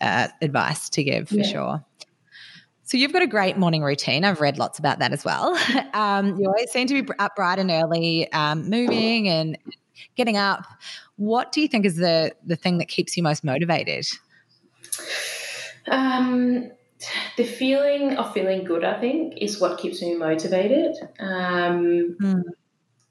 [0.00, 1.42] uh, advice to give for yeah.
[1.42, 1.84] sure.
[2.86, 4.24] So you've got a great morning routine.
[4.24, 5.58] I've read lots about that as well.
[5.92, 9.56] Um, you always seem to be up bright and early, um, moving and
[10.14, 10.66] getting up.
[11.16, 14.06] What do you think is the the thing that keeps you most motivated?
[15.86, 16.70] Um,
[17.38, 20.96] the feeling of feeling good, I think, is what keeps me motivated.
[21.18, 22.42] Um, mm.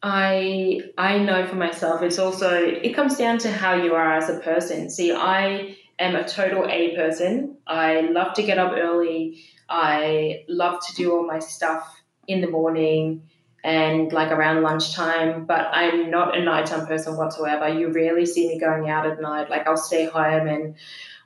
[0.03, 4.29] I I know for myself, it's also it comes down to how you are as
[4.29, 4.91] a person.
[4.91, 7.57] See, I am a total A person.
[7.65, 9.43] I love to get up early.
[9.69, 13.23] I love to do all my stuff in the morning
[13.63, 17.67] and like around lunchtime, but I'm not a nighttime person whatsoever.
[17.67, 19.49] You rarely see me going out at night.
[19.49, 20.75] Like I'll stay home and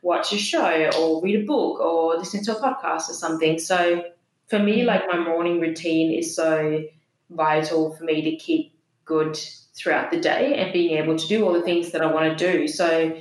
[0.01, 3.59] watch a show or read a book or listen to a podcast or something.
[3.59, 4.03] So
[4.47, 4.85] for me, mm.
[4.85, 6.83] like my morning routine is so
[7.29, 8.73] vital for me to keep
[9.05, 9.37] good
[9.75, 12.51] throughout the day and being able to do all the things that I want to
[12.51, 12.67] do.
[12.67, 13.15] So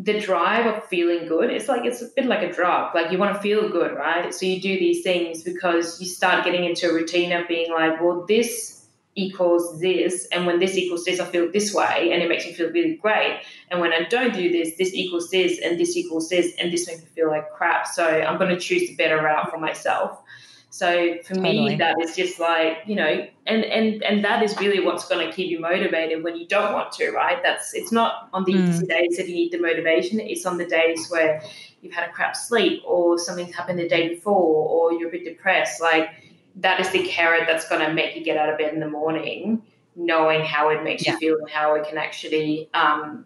[0.00, 3.18] the drive of feeling good it's like it's a bit like a drug like you
[3.18, 4.32] want to feel good right?
[4.32, 8.00] So you do these things because you start getting into a routine of being like
[8.00, 12.28] well this equals this and when this equals this i feel this way and it
[12.28, 13.40] makes me feel really great.
[13.70, 16.86] And when i don't do this this equals this and this equals this and this
[16.86, 17.86] makes me feel like crap.
[17.86, 20.22] So i'm going to choose the better route for myself
[20.70, 21.70] so for totally.
[21.70, 25.26] me, that is just like you know, and and and that is really what's going
[25.26, 27.42] to keep you motivated when you don't want to, right?
[27.42, 28.86] That's it's not on the mm.
[28.86, 30.20] days that you need the motivation.
[30.20, 31.42] It's on the days where
[31.80, 35.24] you've had a crap sleep or something's happened the day before or you're a bit
[35.24, 35.80] depressed.
[35.80, 36.10] Like
[36.56, 38.90] that is the carrot that's going to make you get out of bed in the
[38.90, 39.62] morning,
[39.96, 41.12] knowing how it makes yeah.
[41.12, 43.24] you feel and how it can actually um,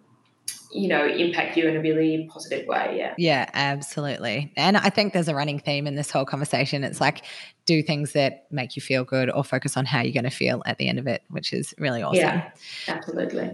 [0.72, 5.12] you know impact you in a really positive way yeah yeah absolutely and i think
[5.12, 7.24] there's a running theme in this whole conversation it's like
[7.66, 10.62] do things that make you feel good or focus on how you're going to feel
[10.64, 12.50] at the end of it which is really awesome yeah
[12.88, 13.50] absolutely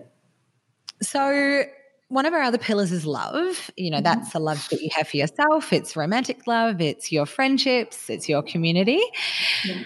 [1.03, 1.65] so
[2.09, 3.71] one of our other pillars is love.
[3.77, 4.05] You know, mm-hmm.
[4.05, 5.73] that's the love that you have for yourself.
[5.73, 9.01] It's romantic love, it's your friendships, it's your community.
[9.65, 9.83] Yeah.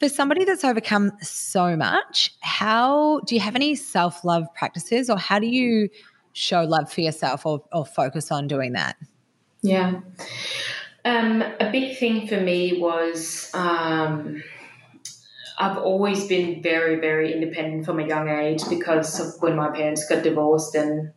[0.00, 5.18] For somebody that's overcome so much, how do you have any self love practices or
[5.18, 5.88] how do you
[6.38, 8.96] show love for yourself or, or focus on doing that?
[9.62, 10.00] Yeah.
[11.04, 14.42] Um, a big thing for me was um,
[15.58, 20.08] I've always been very, very independent from a young age because of when my parents
[20.08, 21.12] got divorced and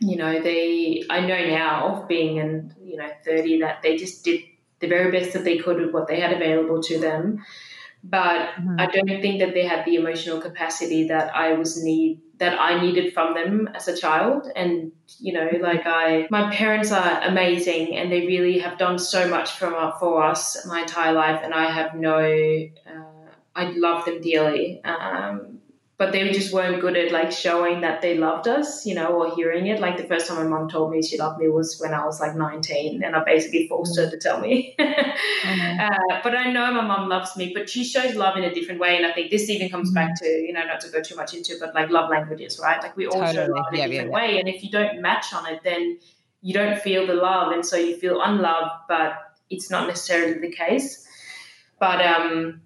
[0.00, 4.42] you know they I know now being in you know 30 that they just did
[4.78, 7.44] the very best that they could with what they had available to them
[8.04, 8.76] but mm-hmm.
[8.78, 12.80] I don't think that they had the emotional capacity that I was need that I
[12.80, 14.48] needed from them as a child.
[14.54, 19.28] And you know, like I, my parents are amazing, and they really have done so
[19.28, 22.18] much for for us my entire life, and I have no.
[22.18, 24.80] Uh, I love them dearly.
[24.84, 25.57] Um,
[25.98, 29.34] but they just weren't good at like showing that they loved us, you know, or
[29.34, 29.80] hearing it.
[29.80, 32.20] Like the first time my mom told me she loved me was when I was
[32.20, 34.76] like 19, and I basically forced her to tell me.
[34.78, 35.80] mm-hmm.
[35.80, 38.80] uh, but I know my mom loves me, but she shows love in a different
[38.80, 38.96] way.
[38.96, 40.06] And I think this even comes mm-hmm.
[40.06, 42.80] back to, you know, not to go too much into, but like love languages, right?
[42.80, 43.34] Like we all totally.
[43.34, 44.28] show love in yeah, a different yeah, yeah.
[44.28, 44.38] way.
[44.38, 45.98] And if you don't match on it, then
[46.42, 47.50] you don't feel the love.
[47.50, 49.14] And so you feel unloved, but
[49.50, 51.08] it's not necessarily the case.
[51.80, 52.60] But, um,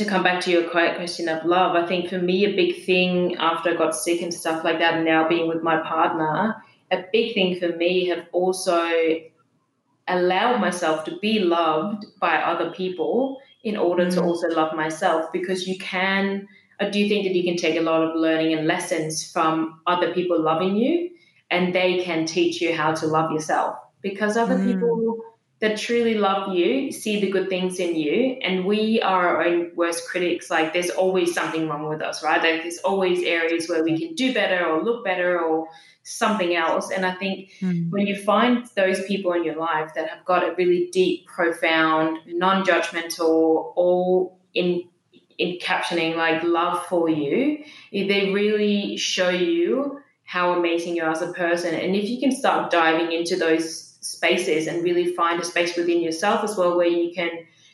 [0.00, 2.84] to come back to your quiet question of love, I think for me, a big
[2.84, 6.56] thing after I got sick and stuff like that, and now being with my partner,
[6.90, 8.90] a big thing for me have also
[10.08, 14.14] allowed myself to be loved by other people in order mm.
[14.14, 16.48] to also love myself because you can.
[16.80, 20.14] I do think that you can take a lot of learning and lessons from other
[20.14, 21.10] people loving you,
[21.50, 24.72] and they can teach you how to love yourself because other mm.
[24.72, 25.18] people
[25.60, 28.38] that truly love you see the good things in you.
[28.42, 30.50] And we are our own worst critics.
[30.50, 32.42] Like there's always something wrong with us right?
[32.42, 35.68] Like there's always areas where we can do better or look better or
[36.02, 36.90] something else.
[36.90, 37.90] And i think mm.
[37.90, 42.18] when you find those people in your life that have got a really deep profound
[42.26, 44.88] non-judgmental all in
[45.36, 50.00] in captioning like love for you they really show you
[50.30, 51.74] how amazing you are as a person.
[51.74, 56.00] And if you can start diving into those spaces and really find a space within
[56.00, 57.30] yourself as well where you can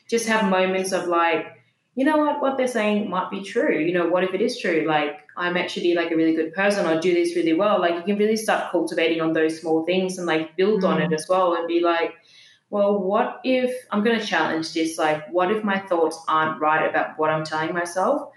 [0.07, 1.45] just have moments of like
[1.95, 4.59] you know what what they're saying might be true you know what if it is
[4.59, 7.95] true like i'm actually like a really good person i do this really well like
[7.95, 10.89] you can really start cultivating on those small things and like build mm.
[10.89, 11.15] on it mm.
[11.15, 12.13] as well and be like
[12.69, 16.87] well what if i'm going to challenge this like what if my thoughts aren't right
[16.87, 18.29] about what i'm telling myself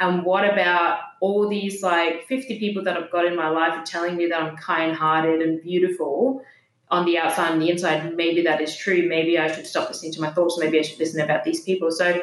[0.00, 3.84] and what about all these like 50 people that I've got in my life are
[3.84, 6.44] telling me that I'm kind hearted and beautiful?
[6.90, 9.08] On the outside and the inside, maybe that is true.
[9.08, 10.58] Maybe I should stop listening to my thoughts.
[10.58, 11.90] Maybe I should listen about these people.
[11.90, 12.22] So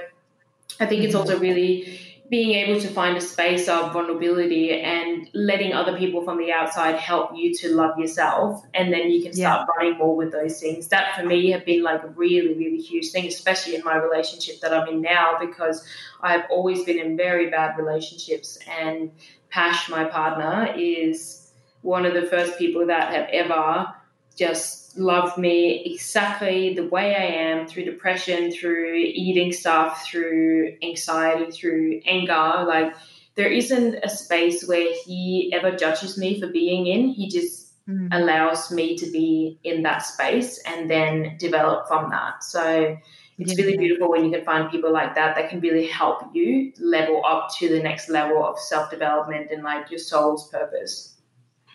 [0.80, 1.42] I think it's also mm-hmm.
[1.42, 2.00] really
[2.30, 6.96] being able to find a space of vulnerability and letting other people from the outside
[6.96, 8.66] help you to love yourself.
[8.74, 9.74] And then you can start yeah.
[9.78, 10.88] running more with those things.
[10.88, 14.60] That for me have been like a really, really huge thing, especially in my relationship
[14.62, 15.86] that I'm in now, because
[16.22, 18.58] I've always been in very bad relationships.
[18.68, 19.12] And
[19.52, 21.52] Pash, my partner, is
[21.84, 23.94] one of the first people that have ever
[24.36, 31.52] just loved me exactly the way I am through depression, through eating stuff, through anxiety,
[31.52, 32.66] through anger.
[32.68, 32.96] Like,
[33.36, 37.10] there isn't a space where he ever judges me for being in.
[37.10, 38.08] He just mm.
[38.12, 42.44] allows me to be in that space and then develop from that.
[42.44, 42.98] So,
[43.38, 43.66] it's yeah.
[43.66, 47.22] really beautiful when you can find people like that that can really help you level
[47.26, 51.15] up to the next level of self development and like your soul's purpose.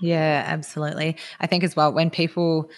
[0.00, 1.16] Yeah, absolutely.
[1.40, 2.70] I think as well when people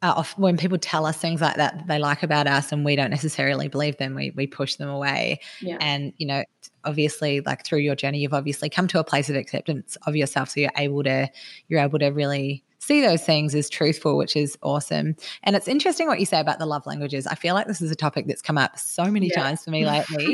[0.00, 2.94] uh, when people tell us things like that, that they like about us and we
[2.94, 5.40] don't necessarily believe them, we, we push them away.
[5.60, 5.76] Yeah.
[5.80, 6.44] And, you know,
[6.84, 10.50] obviously like through your journey, you've obviously come to a place of acceptance of yourself.
[10.50, 11.28] So you're able to,
[11.66, 15.16] you're able to really see those things as truthful, which is awesome.
[15.42, 17.26] And it's interesting what you say about the love languages.
[17.26, 19.42] I feel like this is a topic that's come up so many yeah.
[19.42, 20.26] times for me lately.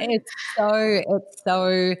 [0.00, 1.94] it's so, it's so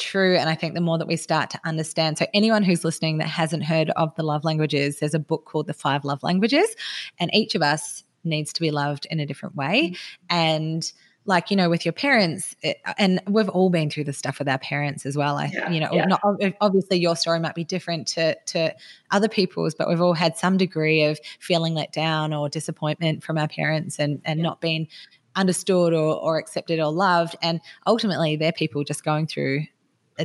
[0.00, 0.36] true.
[0.36, 3.28] And I think the more that we start to understand, so anyone who's listening that
[3.28, 6.74] hasn't heard of the love languages, there's a book called The Five Love Languages,
[7.18, 9.92] and each of us needs to be loved in a different way.
[9.92, 10.36] Mm-hmm.
[10.36, 10.92] And
[11.26, 14.48] like you know with your parents it, and we've all been through the stuff with
[14.48, 16.06] our parents as well i yeah, you know yeah.
[16.06, 16.20] not,
[16.60, 18.74] obviously your story might be different to to
[19.10, 23.36] other people's but we've all had some degree of feeling let down or disappointment from
[23.36, 24.44] our parents and and yeah.
[24.44, 24.88] not being
[25.36, 29.62] understood or, or accepted or loved and ultimately they're people just going through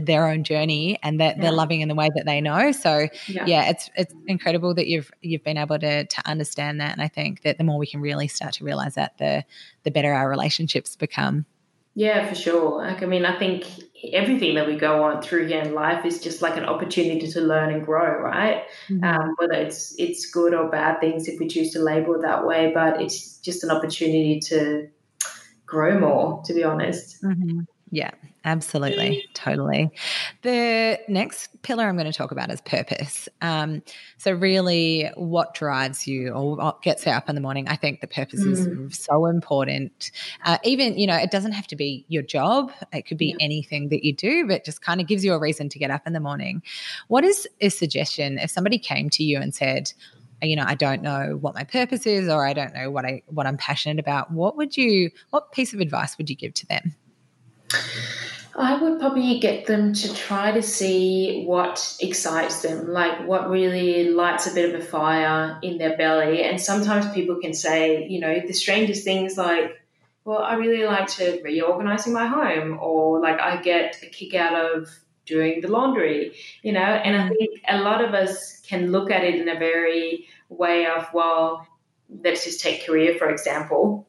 [0.02, 1.44] their own journey and that yeah.
[1.44, 2.72] they're loving in the way that they know.
[2.72, 3.46] So yeah.
[3.46, 3.70] yeah.
[3.70, 6.94] it's it's incredible that you've you've been able to to understand that.
[6.94, 9.44] And I think that the more we can really start to realize that, the
[9.84, 11.46] the better our relationships become.
[11.98, 12.78] Yeah, for sure.
[12.80, 13.66] Like I mean, I think
[14.12, 17.42] everything that we go on through here in life is just like an opportunity to
[17.42, 18.64] learn and grow, right?
[18.90, 19.04] Mm-hmm.
[19.04, 22.46] Um, whether it's it's good or bad things, if we choose to label it that
[22.46, 24.90] way, but it's just an opportunity to
[25.66, 26.44] grow more.
[26.44, 27.24] To be honest.
[27.24, 27.62] Mm-hmm.
[27.92, 28.12] Yeah,
[28.46, 29.28] absolutely.
[29.34, 29.92] Totally.
[30.44, 33.28] The next pillar I'm going to talk about is purpose.
[33.42, 33.82] Um,
[34.18, 37.68] so, really, what drives you or what gets you up in the morning?
[37.68, 38.90] I think the purpose mm.
[38.90, 40.12] is so important.
[40.46, 43.46] Uh, even, you know, it doesn't have to be your job, it could be yeah.
[43.46, 46.06] anything that you do, but just kind of gives you a reason to get up
[46.08, 46.62] in the morning.
[47.08, 49.92] What is a suggestion if somebody came to you and said,
[50.42, 53.22] you know i don't know what my purpose is or i don't know what i
[53.28, 56.66] what i'm passionate about what would you what piece of advice would you give to
[56.68, 56.94] them
[58.58, 64.12] I would probably get them to try to see what excites them, like what really
[64.12, 66.42] lights a bit of a fire in their belly.
[66.42, 69.82] And sometimes people can say, you know, the strangest things like,
[70.24, 74.56] well, I really like to reorganizing my home, or like I get a kick out
[74.56, 74.90] of
[75.26, 76.34] doing the laundry,
[76.64, 76.80] you know.
[76.80, 77.38] And I mm.
[77.38, 81.68] think a lot of us can look at it in a very way of, well,
[82.24, 84.08] let's just take career for example.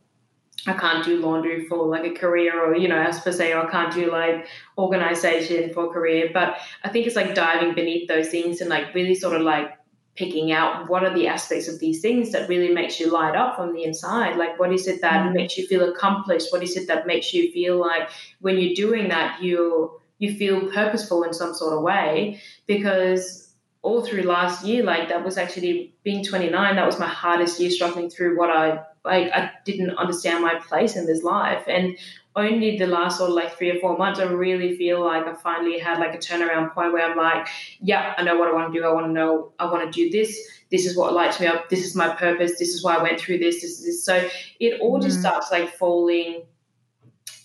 [0.67, 3.67] I can't do laundry for like a career, or you know, as per se, I
[3.67, 4.47] can't do like
[4.77, 6.31] organization for career.
[6.33, 9.77] But I think it's like diving beneath those things and like really sort of like
[10.17, 13.55] picking out what are the aspects of these things that really makes you light up
[13.55, 15.35] from the inside like what is it that mm.
[15.35, 18.09] makes you feel accomplished what is it that makes you feel like
[18.41, 23.53] when you're doing that you you feel purposeful in some sort of way because
[23.83, 27.71] all through last year like that was actually being 29 that was my hardest year
[27.71, 31.97] struggling through what i like i didn't understand my place in this life and
[32.37, 35.33] only the last sort of like three or four months, I really feel like I
[35.33, 37.49] finally had like a turnaround point where I'm like,
[37.81, 38.85] yeah, I know what I want to do.
[38.85, 40.39] I want to know, I want to do this.
[40.71, 41.71] This is what lights me up.
[41.71, 42.59] This is my purpose.
[42.59, 43.63] This is why I went through this.
[43.63, 44.05] This is this.
[44.05, 44.29] So
[44.61, 45.21] it all just mm.
[45.21, 46.43] starts like falling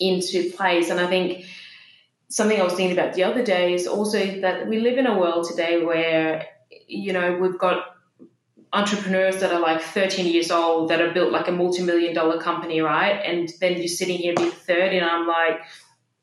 [0.01, 0.89] into place.
[0.89, 1.45] And I think
[2.27, 5.17] something I was thinking about the other day is also that we live in a
[5.17, 6.47] world today where,
[6.87, 7.90] you know, we've got
[8.73, 12.81] entrepreneurs that are like 13 years old that have built like a multi-million dollar company,
[12.81, 13.19] right?
[13.25, 15.61] And then you're sitting here being 30 and I'm like,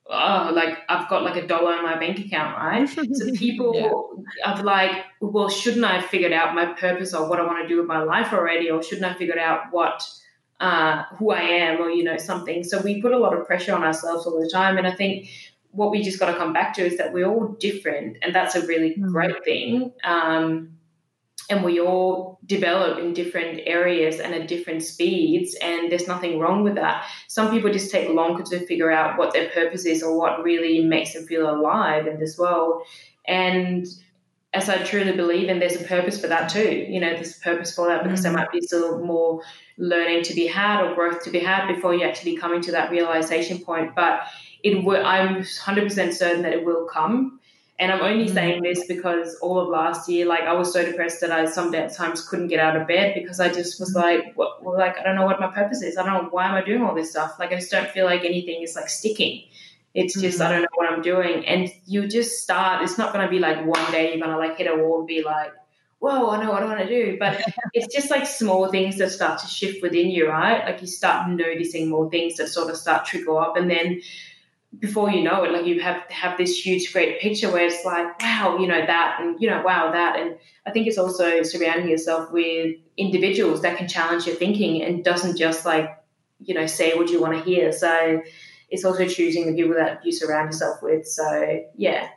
[0.06, 2.88] oh, like I've got like a dollar in my bank account, right?
[2.88, 4.50] so people yeah.
[4.50, 7.68] have like, well, shouldn't I have figured out my purpose or what I want to
[7.68, 8.70] do with my life already?
[8.70, 10.08] Or shouldn't I have figured out what,
[10.60, 12.64] uh, who I am or, you know, something.
[12.64, 14.78] So we put a lot of pressure on ourselves all the time.
[14.78, 15.28] And I think
[15.72, 18.16] what we just got to come back to is that we're all different.
[18.22, 19.12] And that's a really mm.
[19.12, 19.92] great thing.
[20.02, 20.77] Um,
[21.50, 26.62] and we all develop in different areas and at different speeds and there's nothing wrong
[26.62, 30.16] with that some people just take longer to figure out what their purpose is or
[30.18, 32.82] what really makes them feel alive in this world
[33.26, 33.86] and
[34.54, 36.86] as I truly believe and there's a purpose for that too.
[36.88, 38.34] You know, there's a purpose for that because mm-hmm.
[38.34, 39.42] there might be still more
[39.76, 42.90] learning to be had or growth to be had before you actually coming to that
[42.90, 43.94] realization point.
[43.94, 44.22] But
[44.62, 47.40] it will, I'm 100% certain that it will come.
[47.80, 48.34] And I'm only mm.
[48.34, 52.26] saying this because all of last year, like I was so depressed that I sometimes
[52.28, 55.14] couldn't get out of bed because I just was like, what, well, like I don't
[55.14, 55.96] know what my purpose is.
[55.96, 57.36] I don't know why am I doing all this stuff.
[57.38, 59.44] Like I just don't feel like anything is like sticking.
[59.94, 60.46] It's just mm-hmm.
[60.46, 61.46] I don't know what I'm doing.
[61.46, 62.82] And you just start.
[62.82, 64.98] It's not going to be like one day you're going to like hit a wall
[64.98, 65.52] and be like,
[66.00, 67.16] whoa, I know what I want to do.
[67.18, 67.40] But
[67.74, 70.64] it's just like small things that start to shift within you, right?
[70.64, 74.00] Like you start noticing more things that sort of start trickle up, and then
[74.78, 78.20] before you know it, like you have have this huge, great picture where it's like,
[78.20, 81.88] wow, you know that, and you know, wow that, and I think it's also surrounding
[81.88, 85.90] yourself with individuals that can challenge your thinking and doesn't just like,
[86.40, 87.72] you know, say what you want to hear.
[87.72, 88.20] So
[88.68, 91.06] it's also choosing the people that you surround yourself with.
[91.06, 92.08] So yeah.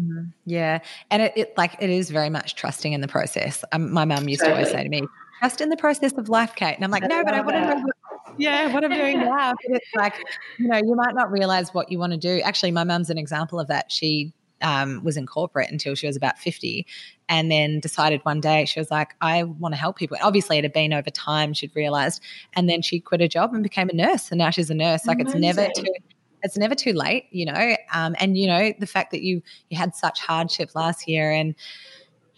[0.00, 0.24] Mm-hmm.
[0.46, 0.80] Yeah,
[1.10, 3.64] and it, it, like it is very much trusting in the process.
[3.72, 4.64] Um, my mum used totally.
[4.64, 5.06] to always say to me,
[5.38, 7.56] "Trust in the process of life, Kate," and I'm like, I "No, but I want
[7.56, 7.92] to know
[8.38, 9.54] yeah, what I'm doing now.
[9.64, 10.14] It's like,
[10.58, 12.40] you know, you might not realize what you want to do.
[12.42, 13.90] Actually, my mum's an example of that.
[13.90, 16.86] She um, was in corporate until she was about 50
[17.28, 20.64] and then decided one day she was like i want to help people obviously it
[20.64, 22.22] had been over time she'd realized
[22.54, 25.06] and then she quit her job and became a nurse and now she's a nurse
[25.06, 25.44] like Amazing.
[25.44, 25.94] it's never too
[26.42, 29.78] it's never too late you know um, and you know the fact that you you
[29.78, 31.54] had such hardship last year and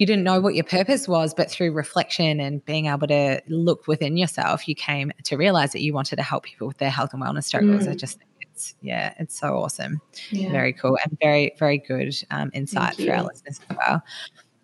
[0.03, 3.87] you didn't know what your purpose was, but through reflection and being able to look
[3.87, 7.13] within yourself, you came to realize that you wanted to help people with their health
[7.13, 7.85] and wellness struggles.
[7.87, 7.93] Mm.
[7.93, 10.01] I just think it's, yeah, it's so awesome.
[10.31, 10.51] Yeah.
[10.51, 14.03] Very cool and very, very good um, insight for our listeners as well.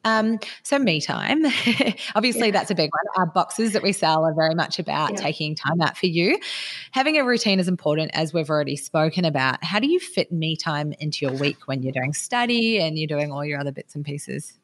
[0.03, 1.45] Um, so me time,
[2.17, 2.53] obviously yeah.
[2.53, 3.05] that's a big one.
[3.17, 5.21] Our boxes that we sell are very much about yeah.
[5.21, 6.41] taking time out for you.
[6.91, 9.63] Having a routine is important, as we've already spoken about.
[9.63, 13.07] How do you fit me time into your week when you're doing study and you're
[13.07, 14.58] doing all your other bits and pieces?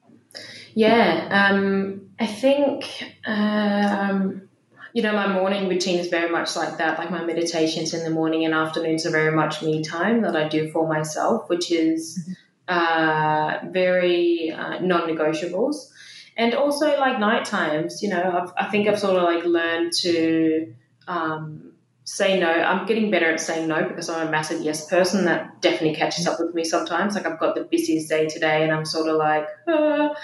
[0.74, 4.48] Yeah, um, I think um,
[4.92, 6.98] you know my morning routine is very much like that.
[6.98, 10.48] Like my meditations in the morning and afternoons are very much me time that I
[10.48, 12.28] do for myself, which is
[12.68, 15.90] uh, very uh, non-negotiables.
[16.36, 19.92] And also like night times, you know, I've, i think I've sort of like learned
[20.00, 20.74] to
[21.06, 21.63] um,
[22.04, 22.50] say no.
[22.50, 25.24] I'm getting better at saying no because I'm a massive yes person.
[25.24, 27.14] That definitely catches up with me sometimes.
[27.14, 30.14] Like I've got the busiest day today, and I'm sort of like ah,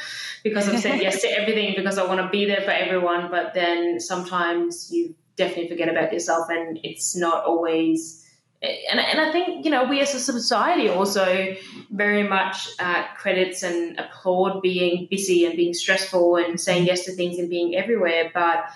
[0.44, 3.31] because I've said yes to everything because I want to be there for everyone.
[3.31, 8.19] But then sometimes you definitely forget about yourself, and it's not always.
[8.62, 11.57] And, and I think you know we as a society also
[11.90, 17.12] very much uh, credits and applaud being busy and being stressful and saying yes to
[17.12, 18.66] things and being everywhere, but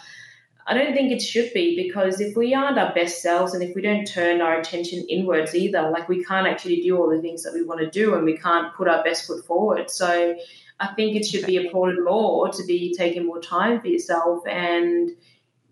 [0.66, 3.74] I don't think it should be because if we aren't our best selves and if
[3.76, 7.42] we don't turn our attention inwards either, like we can't actually do all the things
[7.42, 9.90] that we want to do and we can't put our best foot forward.
[9.90, 10.36] So
[10.80, 15.10] I think it should be applauded more to be taking more time for yourself and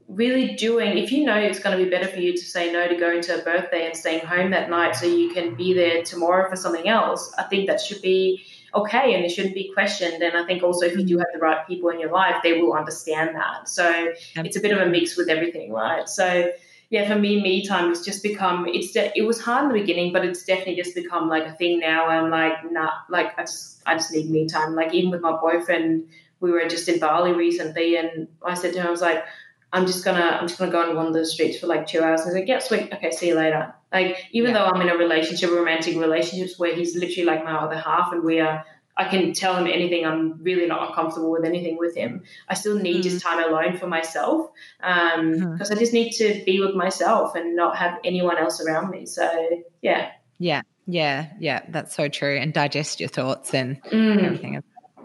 [0.09, 2.87] really doing if you know it's going to be better for you to say no
[2.87, 6.03] to going to a birthday and staying home that night so you can be there
[6.03, 10.23] tomorrow for something else i think that should be okay and it shouldn't be questioned
[10.23, 11.21] and i think also if you do mm.
[11.21, 14.73] have the right people in your life they will understand that so it's a bit
[14.73, 16.51] of a mix with everything right so
[16.93, 19.81] yeah, for me, me time has just become it's de- it was hard in the
[19.81, 22.07] beginning, but it's definitely just become like a thing now.
[22.07, 24.75] I'm like, nah, like I just I just need me time.
[24.75, 26.07] Like even with my boyfriend,
[26.41, 29.25] we were just in Bali recently, and I said to him, I was like,
[29.73, 32.21] I'm just gonna I'm just gonna go and wander the streets for like two hours.
[32.21, 33.75] And he's like, yeah, sweet, okay, see you later.
[33.93, 34.59] Like even yeah.
[34.59, 38.23] though I'm in a relationship, romantic relationships where he's literally like my other half, and
[38.23, 38.65] we are
[38.97, 40.05] I can tell him anything.
[40.05, 42.23] I'm really not uncomfortable with anything with him.
[42.49, 43.03] I still need mm.
[43.03, 45.71] just time alone for myself because um, mm.
[45.71, 49.07] I just need to be with myself and not have anyone else around me.
[49.07, 51.63] So yeah, yeah, yeah, yeah.
[51.69, 52.37] That's so true.
[52.37, 54.23] And digest your thoughts and mm.
[54.23, 54.63] everything.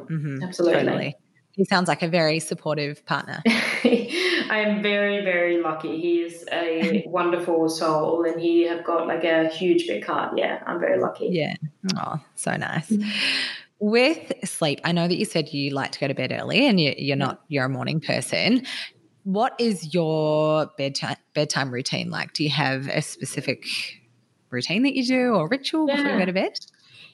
[0.10, 0.44] Mm-hmm.
[0.44, 0.84] Absolutely.
[0.84, 1.16] Totally.
[1.58, 3.42] He sounds like a very supportive partner.
[3.48, 6.00] I am very, very lucky.
[6.00, 10.38] He is a wonderful soul and he have got like a huge big heart.
[10.38, 11.30] Yeah, I'm very lucky.
[11.32, 11.56] Yeah.
[11.98, 12.92] Oh, so nice.
[12.92, 13.12] Mm.
[13.80, 16.80] With sleep, I know that you said you like to go to bed early and
[16.80, 18.64] you, are not you're a morning person.
[19.24, 22.34] What is your bedtime bedtime routine like?
[22.34, 23.66] Do you have a specific
[24.52, 25.96] routine that you do or ritual yeah.
[25.96, 26.60] before you go to bed?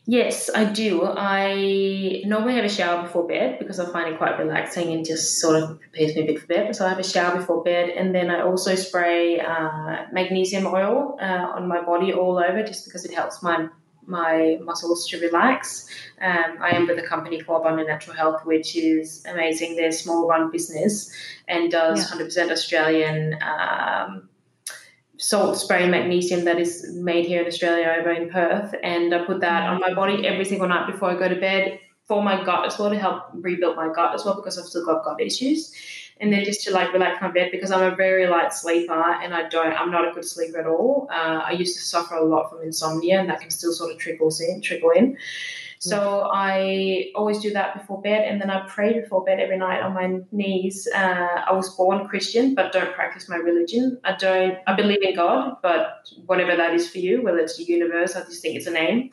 [0.06, 1.06] Yes, I do.
[1.06, 5.40] I normally have a shower before bed because I find it quite relaxing and just
[5.40, 6.76] sort of prepares me a bit for bed.
[6.76, 11.18] So I have a shower before bed, and then I also spray uh, magnesium oil
[11.22, 13.70] uh, on my body all over just because it helps my
[14.06, 15.88] my muscles to relax.
[16.22, 19.78] Um, I am with a company called Abundant Natural Health, which is amazing.
[19.78, 21.10] They're a small run business
[21.48, 22.26] and does yeah.
[22.26, 24.28] 100% Australian um,
[25.24, 28.76] salt spray and magnesium that is made here in Australia over in Perth.
[28.84, 31.80] And I put that on my body every single night before I go to bed
[32.06, 34.86] for my gut as well to help rebuild my gut as well because I've still
[34.86, 35.74] got gut issues
[36.20, 39.34] and then just to like relax my bed because I'm a very light sleeper and
[39.34, 41.08] I don't I'm not a good sleeper at all.
[41.10, 43.98] Uh, I used to suffer a lot from insomnia and that can still sort of
[43.98, 45.18] trickle in trickle in.
[45.90, 49.82] So I always do that before bed, and then I pray before bed every night
[49.82, 50.88] on my knees.
[50.96, 54.00] Uh, I was born Christian, but don't practice my religion.
[54.06, 54.58] I don't.
[54.66, 58.22] I believe in God, but whatever that is for you, whether it's the universe, I
[58.22, 59.10] just think it's a name.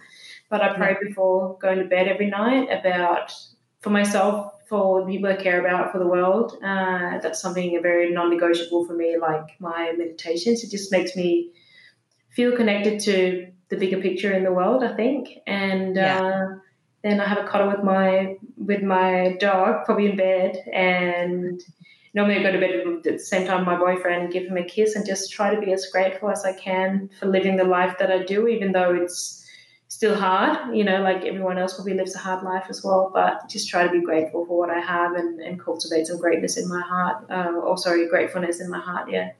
[0.49, 3.33] But I pray before going to bed every night about
[3.81, 6.57] for myself for the people I care about for the world.
[6.63, 9.17] Uh, that's something very non-negotiable for me.
[9.21, 11.51] Like my meditations, it just makes me
[12.31, 14.85] feel connected to the bigger picture in the world.
[14.85, 16.21] I think, and yeah.
[16.21, 16.59] uh,
[17.03, 21.61] then I have a cuddle with my with my dog, probably in bed, and
[22.15, 24.97] normally I go to bed at the same time my boyfriend, give him a kiss,
[24.97, 28.11] and just try to be as grateful as I can for living the life that
[28.11, 29.41] I do, even though it's
[29.91, 33.49] still hard, you know, like everyone else probably lives a hard life as well, but
[33.49, 36.69] just try to be grateful for what I have and, and cultivate some greatness in
[36.69, 39.11] my heart, uh, or sorry, gratefulness in my heart.
[39.11, 39.31] Yeah.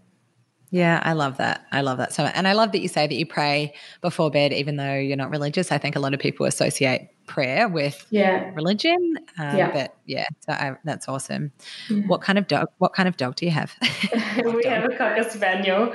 [0.71, 1.67] Yeah, I love that.
[1.73, 2.33] I love that so much.
[2.37, 5.31] And I love that you say that you pray before bed, even though you're not
[5.31, 5.73] religious.
[5.73, 8.51] I think a lot of people associate prayer with yeah.
[8.55, 9.17] religion.
[9.39, 9.73] Um, yeah.
[9.73, 11.51] But yeah, so I, that's awesome.
[11.89, 12.03] Yeah.
[12.07, 12.69] What kind of dog?
[12.79, 13.73] What kind of dog do you have?
[14.45, 15.93] we have a cocker spaniel,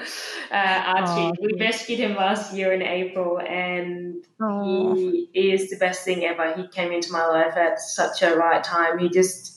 [0.51, 1.37] uh, Archie.
[1.41, 4.25] We rescued him last year in April, and
[4.65, 6.53] he is the best thing ever.
[6.53, 8.97] He came into my life at such a right time.
[8.97, 9.54] He just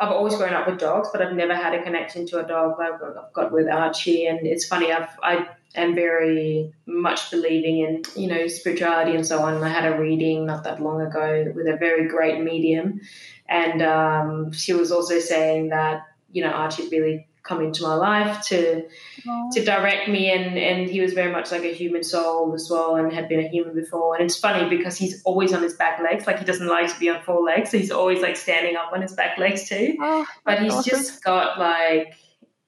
[0.00, 2.80] I've always grown up with dogs, but I've never had a connection to a dog
[2.80, 4.26] I've got with Archie.
[4.26, 9.40] And it's funny, I've, I am very much believing in, you know, spirituality and so
[9.40, 9.62] on.
[9.62, 13.00] I had a reading not that long ago with a very great medium.
[13.46, 18.44] And um, she was also saying that, you know, Archie really come into my life
[18.46, 18.84] to
[19.26, 19.52] Aww.
[19.52, 22.96] to direct me and and he was very much like a human soul as well
[22.96, 26.00] and had been a human before and it's funny because he's always on his back
[26.02, 28.76] legs like he doesn't like to be on four legs so he's always like standing
[28.76, 30.90] up on his back legs too oh, but he's awesome.
[30.90, 32.14] just got like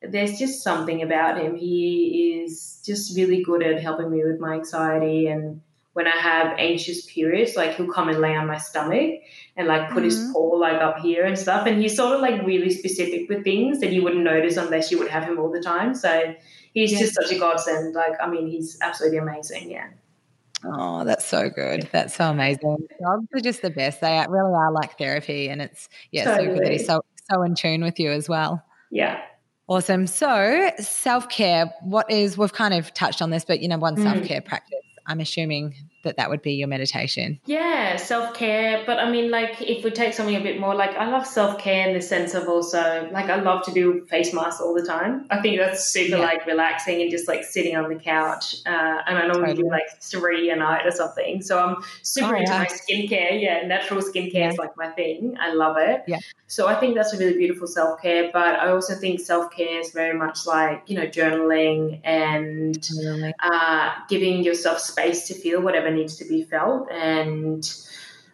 [0.03, 4.55] there's just something about him he is just really good at helping me with my
[4.55, 5.61] anxiety and
[5.93, 9.21] when I have anxious periods, like he'll come and lay on my stomach
[9.57, 10.05] and like put mm-hmm.
[10.05, 11.67] his paw like up here and stuff.
[11.67, 14.99] And he's sort of like really specific with things that you wouldn't notice unless you
[14.99, 15.95] would have him all the time.
[15.95, 16.35] So
[16.73, 17.01] he's yeah.
[17.01, 17.95] just such a godsend.
[17.95, 19.71] Like, I mean, he's absolutely amazing.
[19.71, 19.89] Yeah.
[20.65, 21.89] Oh, that's so good.
[21.93, 22.87] That's so amazing.
[23.03, 24.01] Dogs are just the best.
[24.01, 26.47] They really are like therapy, and it's yeah, totally.
[26.47, 28.65] so good that he's so so in tune with you as well.
[28.91, 29.21] Yeah.
[29.67, 30.07] Awesome.
[30.07, 31.73] So self care.
[31.83, 34.05] What is we've kind of touched on this, but you know, one mm.
[34.05, 37.41] self care practice I'm assuming that that would be your meditation.
[37.45, 38.83] Yeah, self care.
[38.87, 41.59] But I mean, like, if we take something a bit more, like, I love self
[41.59, 44.85] care in the sense of also, like, I love to do face masks all the
[44.87, 45.27] time.
[45.31, 46.25] I think that's super, yeah.
[46.25, 48.57] like, relaxing and just like sitting on the couch.
[48.67, 49.63] Uh, and I normally totally.
[49.63, 51.43] do like three a night or something.
[51.43, 52.59] So I'm super oh, into yeah.
[52.59, 53.41] my skincare.
[53.41, 54.51] Yeah, natural skincare yeah.
[54.51, 55.37] is like my thing.
[55.41, 56.03] I love it.
[56.07, 56.19] Yeah.
[56.47, 58.31] So I think that's a really beautiful self care.
[58.33, 62.77] But I also think self care is very much like, you know, journaling and
[63.43, 67.71] uh, giving yourself space to feel whatever needs to be felt and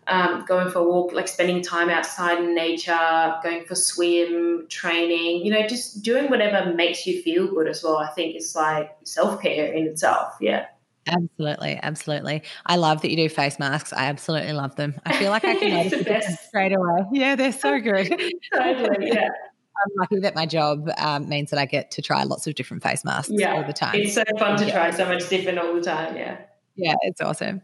[0.09, 5.45] um, going for a walk, like spending time outside in nature, going for swim, training,
[5.45, 7.99] you know, just doing whatever makes you feel good as well.
[7.99, 10.35] I think is like self care in itself.
[10.41, 10.67] Yeah.
[11.07, 12.43] Absolutely, absolutely.
[12.67, 13.95] I love that you do face masks.
[13.95, 14.95] I absolutely love them.
[15.07, 17.05] I feel like I can notice them straight away.
[17.13, 18.09] Yeah, they're so good.
[18.55, 19.29] totally, yeah.
[19.79, 22.83] I'm lucky that my job um, means that I get to try lots of different
[22.83, 23.55] face masks yeah.
[23.55, 23.95] all the time.
[23.95, 24.73] It's so fun to yeah.
[24.73, 26.17] try so much different all the time.
[26.17, 26.39] Yeah.
[26.79, 27.61] Yeah, it's awesome.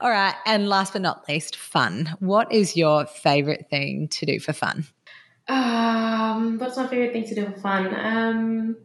[0.00, 0.34] All right.
[0.44, 2.14] And last but not least, fun.
[2.20, 4.84] What is your favorite thing to do for fun?
[5.48, 7.94] Um, what's my favorite thing to do for fun?
[7.94, 8.76] Um,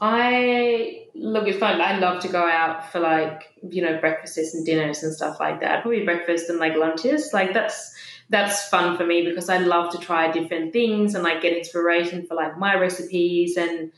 [0.00, 1.80] I look, it's fun.
[1.80, 5.60] I love to go out for like, you know, breakfasts and dinners and stuff like
[5.60, 5.82] that.
[5.82, 7.32] Probably breakfast and like lunches.
[7.32, 7.94] Like that's
[8.28, 12.26] that's fun for me because I love to try different things and like get inspiration
[12.26, 13.92] for like my recipes and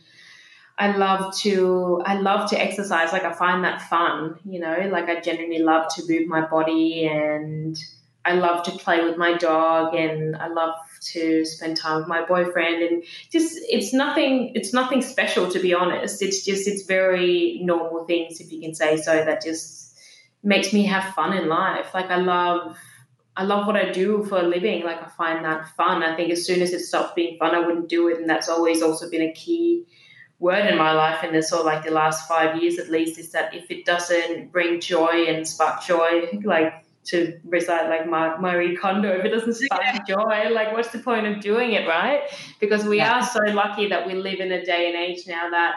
[0.79, 3.13] I love to I love to exercise.
[3.13, 4.89] Like I find that fun, you know.
[4.91, 7.77] Like I genuinely love to move my body, and
[8.25, 10.75] I love to play with my dog, and I love
[11.13, 12.83] to spend time with my boyfriend.
[12.83, 16.23] And just it's nothing it's nothing special to be honest.
[16.23, 19.99] It's just it's very normal things, if you can say so, that just
[20.43, 21.93] makes me have fun in life.
[21.93, 22.79] Like I love
[23.37, 24.85] I love what I do for a living.
[24.85, 26.03] Like I find that fun.
[26.03, 28.49] I think as soon as it stops being fun, I wouldn't do it, and that's
[28.49, 29.85] always also been a key
[30.43, 33.17] word in my life in the sort of like the last five years at least
[33.17, 38.09] is that if it doesn't bring joy and spark joy, like to recite like
[38.41, 39.99] Marie Kondo, if it doesn't spark yeah.
[40.07, 42.23] joy, like what's the point of doing it, right?
[42.59, 43.21] Because we yeah.
[43.21, 45.77] are so lucky that we live in a day and age now that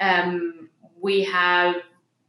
[0.00, 0.70] um,
[1.00, 1.76] we have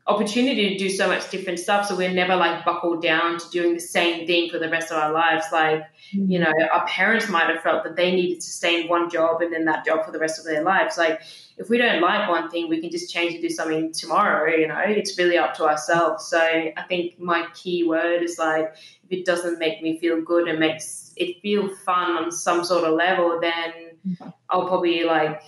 [0.09, 1.85] opportunity to do so much different stuff.
[1.85, 4.97] So we're never like buckled down to doing the same thing for the rest of
[4.97, 5.45] our lives.
[5.51, 5.83] Like,
[6.13, 6.31] mm-hmm.
[6.31, 9.41] you know, our parents might have felt that they needed to stay in one job
[9.41, 10.97] and then that job for the rest of their lives.
[10.97, 11.21] Like,
[11.57, 14.51] if we don't like one thing, we can just change and do something tomorrow.
[14.51, 16.25] You know, it's really up to ourselves.
[16.25, 18.73] So I think my key word is like,
[19.03, 22.83] if it doesn't make me feel good and makes it feel fun on some sort
[22.83, 23.73] of level, then
[24.07, 24.29] mm-hmm.
[24.49, 25.43] I'll probably like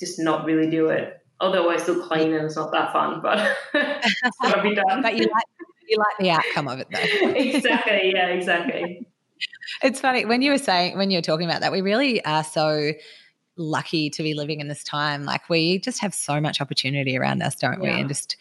[0.00, 3.56] just not really do it although I still clean and it's not that fun, but
[3.74, 5.02] it's got to be done.
[5.02, 7.28] but you like you like the outcome of it though.
[7.30, 8.12] exactly.
[8.14, 8.28] Yeah.
[8.28, 9.06] Exactly.
[9.82, 12.44] It's funny when you were saying when you were talking about that, we really are
[12.44, 12.92] so
[13.56, 15.24] lucky to be living in this time.
[15.24, 17.94] Like we just have so much opportunity around us, don't yeah.
[17.94, 18.00] we?
[18.00, 18.36] And just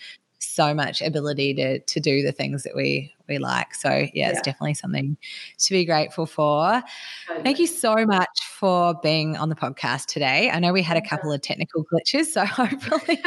[0.57, 3.75] so much ability to to do the things that we we like.
[3.75, 4.29] So yeah, yeah.
[4.29, 5.17] it's definitely something
[5.59, 6.81] to be grateful for.
[7.43, 10.49] Thank you so much for being on the podcast today.
[10.49, 13.19] I know we had a couple of technical glitches, so hopefully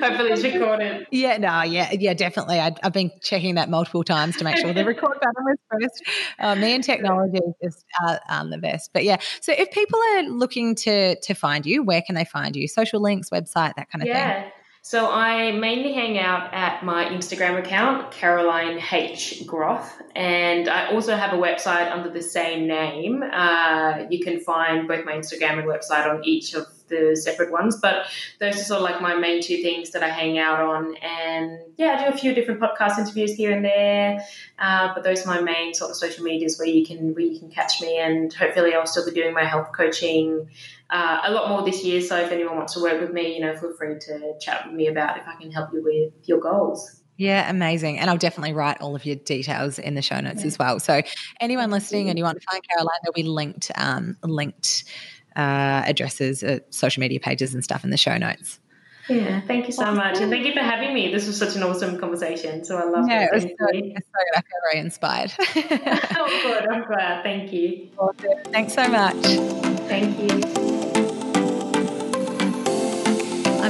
[0.00, 1.06] hopefully it's recorded.
[1.12, 2.58] Yeah, no, yeah, yeah, definitely.
[2.58, 6.02] I, have been checking that multiple times to make sure the record button was pressed.
[6.38, 8.90] Uh, me and technology is uh, um, the best.
[8.92, 12.56] But yeah, so if people are looking to to find you, where can they find
[12.56, 12.66] you?
[12.66, 14.42] Social links, website, that kind of yeah.
[14.42, 14.52] thing.
[14.82, 21.14] So I mainly hang out at my Instagram account, Caroline H Groth, and I also
[21.14, 23.22] have a website under the same name.
[23.22, 27.76] Uh, you can find both my Instagram and website on each of the separate ones,
[27.76, 28.06] but
[28.38, 30.96] those are sort of like my main two things that I hang out on.
[30.96, 34.24] And yeah, I do a few different podcast interviews here and there,
[34.58, 37.38] uh, but those are my main sort of social medias where you can where you
[37.38, 37.98] can catch me.
[37.98, 40.48] And hopefully, I'll still be doing my health coaching
[40.90, 42.00] uh, a lot more this year.
[42.00, 44.74] So if anyone wants to work with me, you know, feel free to chat with
[44.74, 47.00] me about if I can help you with your goals.
[47.16, 47.98] Yeah, amazing.
[47.98, 50.46] And I'll definitely write all of your details in the show notes yeah.
[50.46, 50.80] as well.
[50.80, 51.02] So
[51.38, 54.84] anyone listening and you want to find Caroline, there'll be linked um, linked
[55.36, 58.58] uh, addresses, uh, social media pages, and stuff in the show notes.
[59.08, 61.12] Yeah, thank you so much, and thank you for having me.
[61.12, 63.34] This was such an awesome conversation, so I love yeah, it.
[63.34, 65.32] Was so, so I feel very inspired.
[65.40, 66.68] oh, good.
[66.68, 67.22] I'm glad.
[67.22, 67.90] Thank you.
[67.98, 68.44] Awesome.
[68.52, 69.16] Thanks so much.
[69.88, 70.59] Thank you.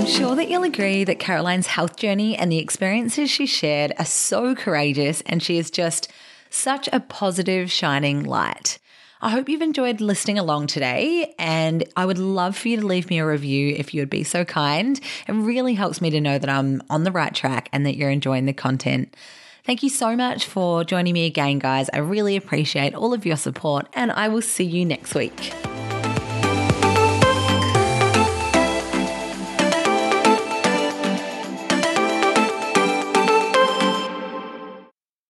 [0.01, 4.07] I'm sure that you'll agree that Caroline's health journey and the experiences she shared are
[4.07, 6.11] so courageous, and she is just
[6.49, 8.79] such a positive, shining light.
[9.21, 13.11] I hope you've enjoyed listening along today, and I would love for you to leave
[13.11, 14.99] me a review if you would be so kind.
[15.29, 18.09] It really helps me to know that I'm on the right track and that you're
[18.09, 19.15] enjoying the content.
[19.65, 21.91] Thank you so much for joining me again, guys.
[21.93, 25.53] I really appreciate all of your support, and I will see you next week.